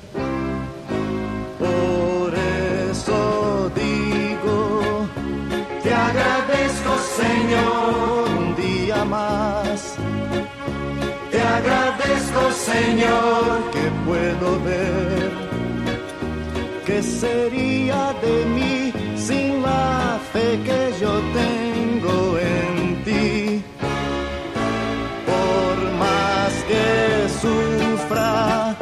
[7.23, 9.97] Señor un día más.
[11.33, 15.31] Te agradezco Señor que puedo ver.
[16.87, 23.63] ¿Qué sería de mí sin la fe que yo tengo en ti?
[25.31, 26.87] Por más que
[27.43, 28.77] sufra,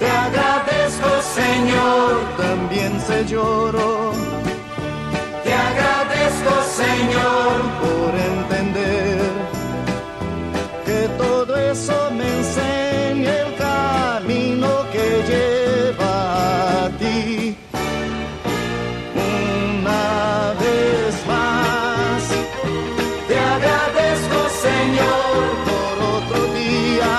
[0.00, 4.29] te agradezco Señor, también se lloro.
[7.82, 9.18] Por entender
[10.86, 17.56] que todo eso me enseña el camino que lleva a ti.
[19.14, 22.22] Una vez más,
[23.28, 24.38] te agradezco
[24.68, 25.40] Señor
[25.70, 27.14] por otro día.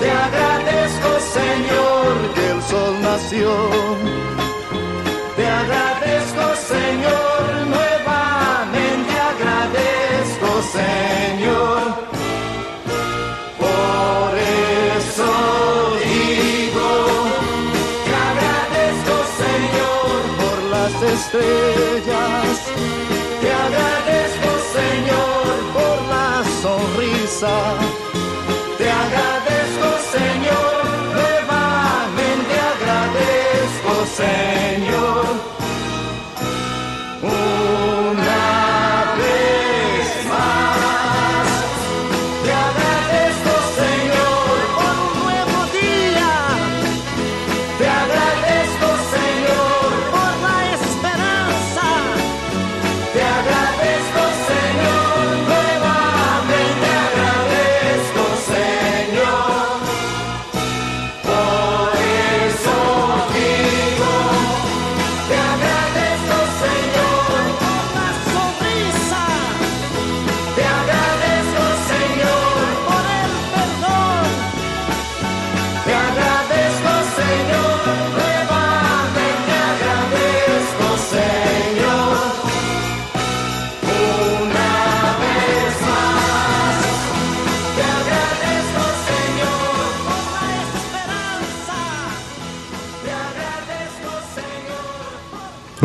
[0.00, 3.93] Te agradezco Señor que el sol nació.
[28.78, 34.63] Te agradezco Señor, nuevamente agradezco Señor.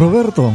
[0.10, 0.54] Roberto,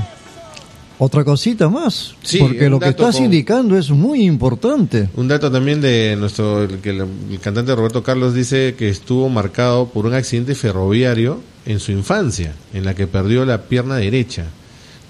[0.98, 5.09] Otra cosita más, Sí, porque lo que estás con- indicando es muy importante.
[5.16, 9.28] Un dato también de nuestro, el, que el, el cantante Roberto Carlos dice que estuvo
[9.28, 14.44] marcado por un accidente ferroviario en su infancia, en la que perdió la pierna derecha.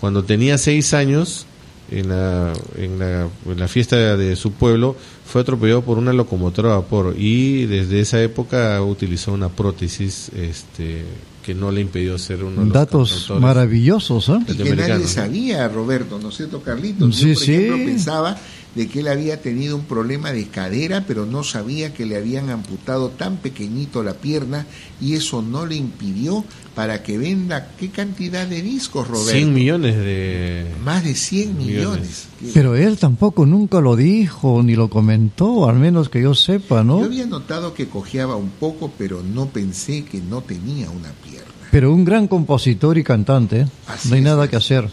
[0.01, 1.47] Cuando tenía seis años,
[1.91, 4.97] en la, en la, en la fiesta de su pueblo,
[5.27, 11.03] fue atropellado por una locomotora a vapor y desde esa época utilizó una prótesis este,
[11.45, 14.39] que no le impidió ser uno de los Datos maravillosos, ¿eh?
[14.49, 17.15] Y que nadie sabía, Roberto, ¿no es cierto, Carlitos?
[17.15, 17.55] Sí, Yo, por sí.
[17.55, 18.37] ejemplo, pensaba
[18.75, 22.51] de que él había tenido un problema de cadera, pero no sabía que le habían
[22.51, 24.67] amputado tan pequeñito la pierna
[25.01, 26.45] y eso no le impidió
[26.75, 29.31] para que venda qué cantidad de discos, Roberto.
[29.31, 30.67] 100 millones de...
[30.85, 32.27] Más de 100 millones.
[32.53, 36.85] Pero él tampoco nunca lo dijo ni lo comentó, al menos que yo sepa, Yo
[36.85, 37.05] ¿no?
[37.05, 41.45] había notado que cojeaba un poco, pero no pensé que no tenía una pierna.
[41.71, 43.67] Pero un gran compositor y cantante, ¿eh?
[43.87, 44.89] Así no hay es, nada que es, hacer.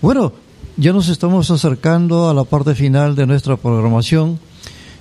[0.00, 0.32] Bueno,
[0.76, 4.38] ya nos estamos acercando a la parte final de nuestra programación.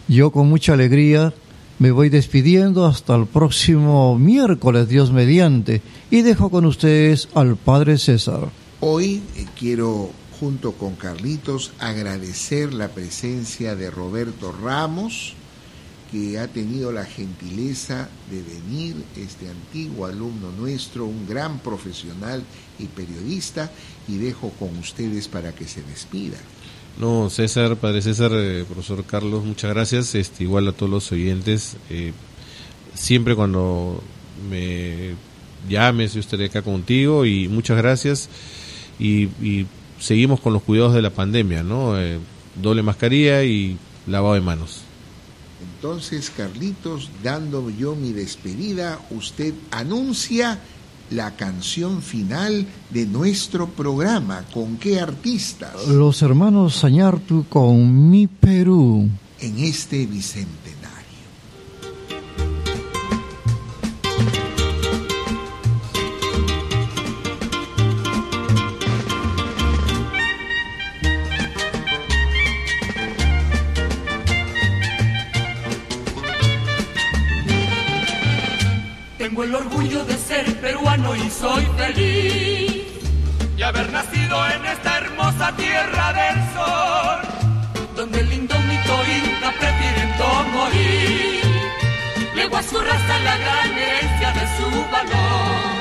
[0.07, 1.34] Yo con mucha alegría
[1.80, 7.98] me voy despidiendo hasta el próximo miércoles, Dios mediante, y dejo con ustedes al Padre
[7.98, 8.49] César.
[8.81, 15.35] Hoy eh, quiero, junto con Carlitos, agradecer la presencia de Roberto Ramos,
[16.11, 22.43] que ha tenido la gentileza de venir, este antiguo alumno nuestro, un gran profesional
[22.79, 23.71] y periodista,
[24.07, 26.38] y dejo con ustedes para que se despida.
[26.99, 30.13] No, César, Padre César, eh, profesor Carlos, muchas gracias.
[30.15, 31.77] Este, igual a todos los oyentes.
[31.89, 32.11] eh,
[32.93, 34.03] siempre cuando
[34.49, 35.15] me
[35.69, 38.29] llames, yo estaré acá contigo y muchas gracias.
[38.99, 39.29] Y,
[39.99, 41.99] seguimos con los cuidados de la pandemia, ¿no?
[41.99, 42.17] Eh,
[42.55, 43.77] doble mascarilla y
[44.07, 44.81] lavado de manos.
[45.75, 50.59] Entonces, Carlitos, dando yo mi despedida, usted anuncia
[51.11, 54.45] la canción final de nuestro programa.
[54.53, 55.88] ¿Con qué artistas?
[55.88, 59.09] Los hermanos Sañartu con Mi Perú.
[59.39, 60.60] En este bicentenario.
[79.43, 82.84] El orgullo de ser peruano y soy feliz
[83.57, 90.43] de haber nacido en esta hermosa tierra del sol, donde el indómito inca prefiere no
[90.43, 91.41] morir.
[92.35, 95.81] Legó a su raza la gran herencia de su valor.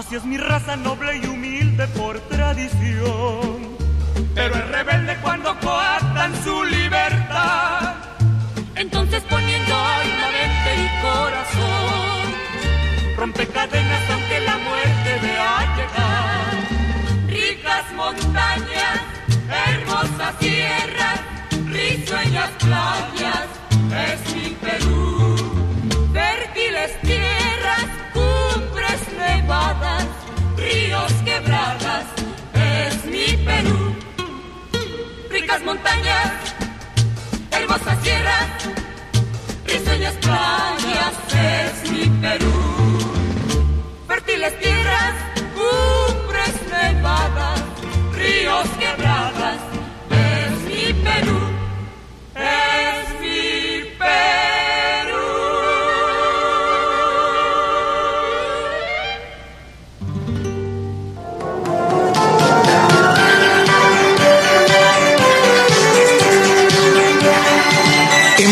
[0.00, 3.76] Así es mi raza noble y humilde por tradición.
[4.34, 7.96] Pero es rebelde cuando coartan su libertad.
[8.76, 12.22] Entonces poniendo alma, mente y corazón.
[13.18, 16.54] Rompe cadenas aunque la muerte vea llegar.
[17.26, 19.00] Ricas montañas,
[19.68, 21.20] hermosas tierras,
[21.66, 23.19] risueñas playas,
[35.70, 36.32] montañas,
[37.52, 38.48] hermosas tierras,
[39.64, 42.52] risueñas playas, es mi Perú.
[44.08, 45.14] Fértiles tierras,
[45.58, 47.60] cumbres nevadas,
[48.16, 49.60] ríos quebradas,
[50.10, 51.39] es mi Perú.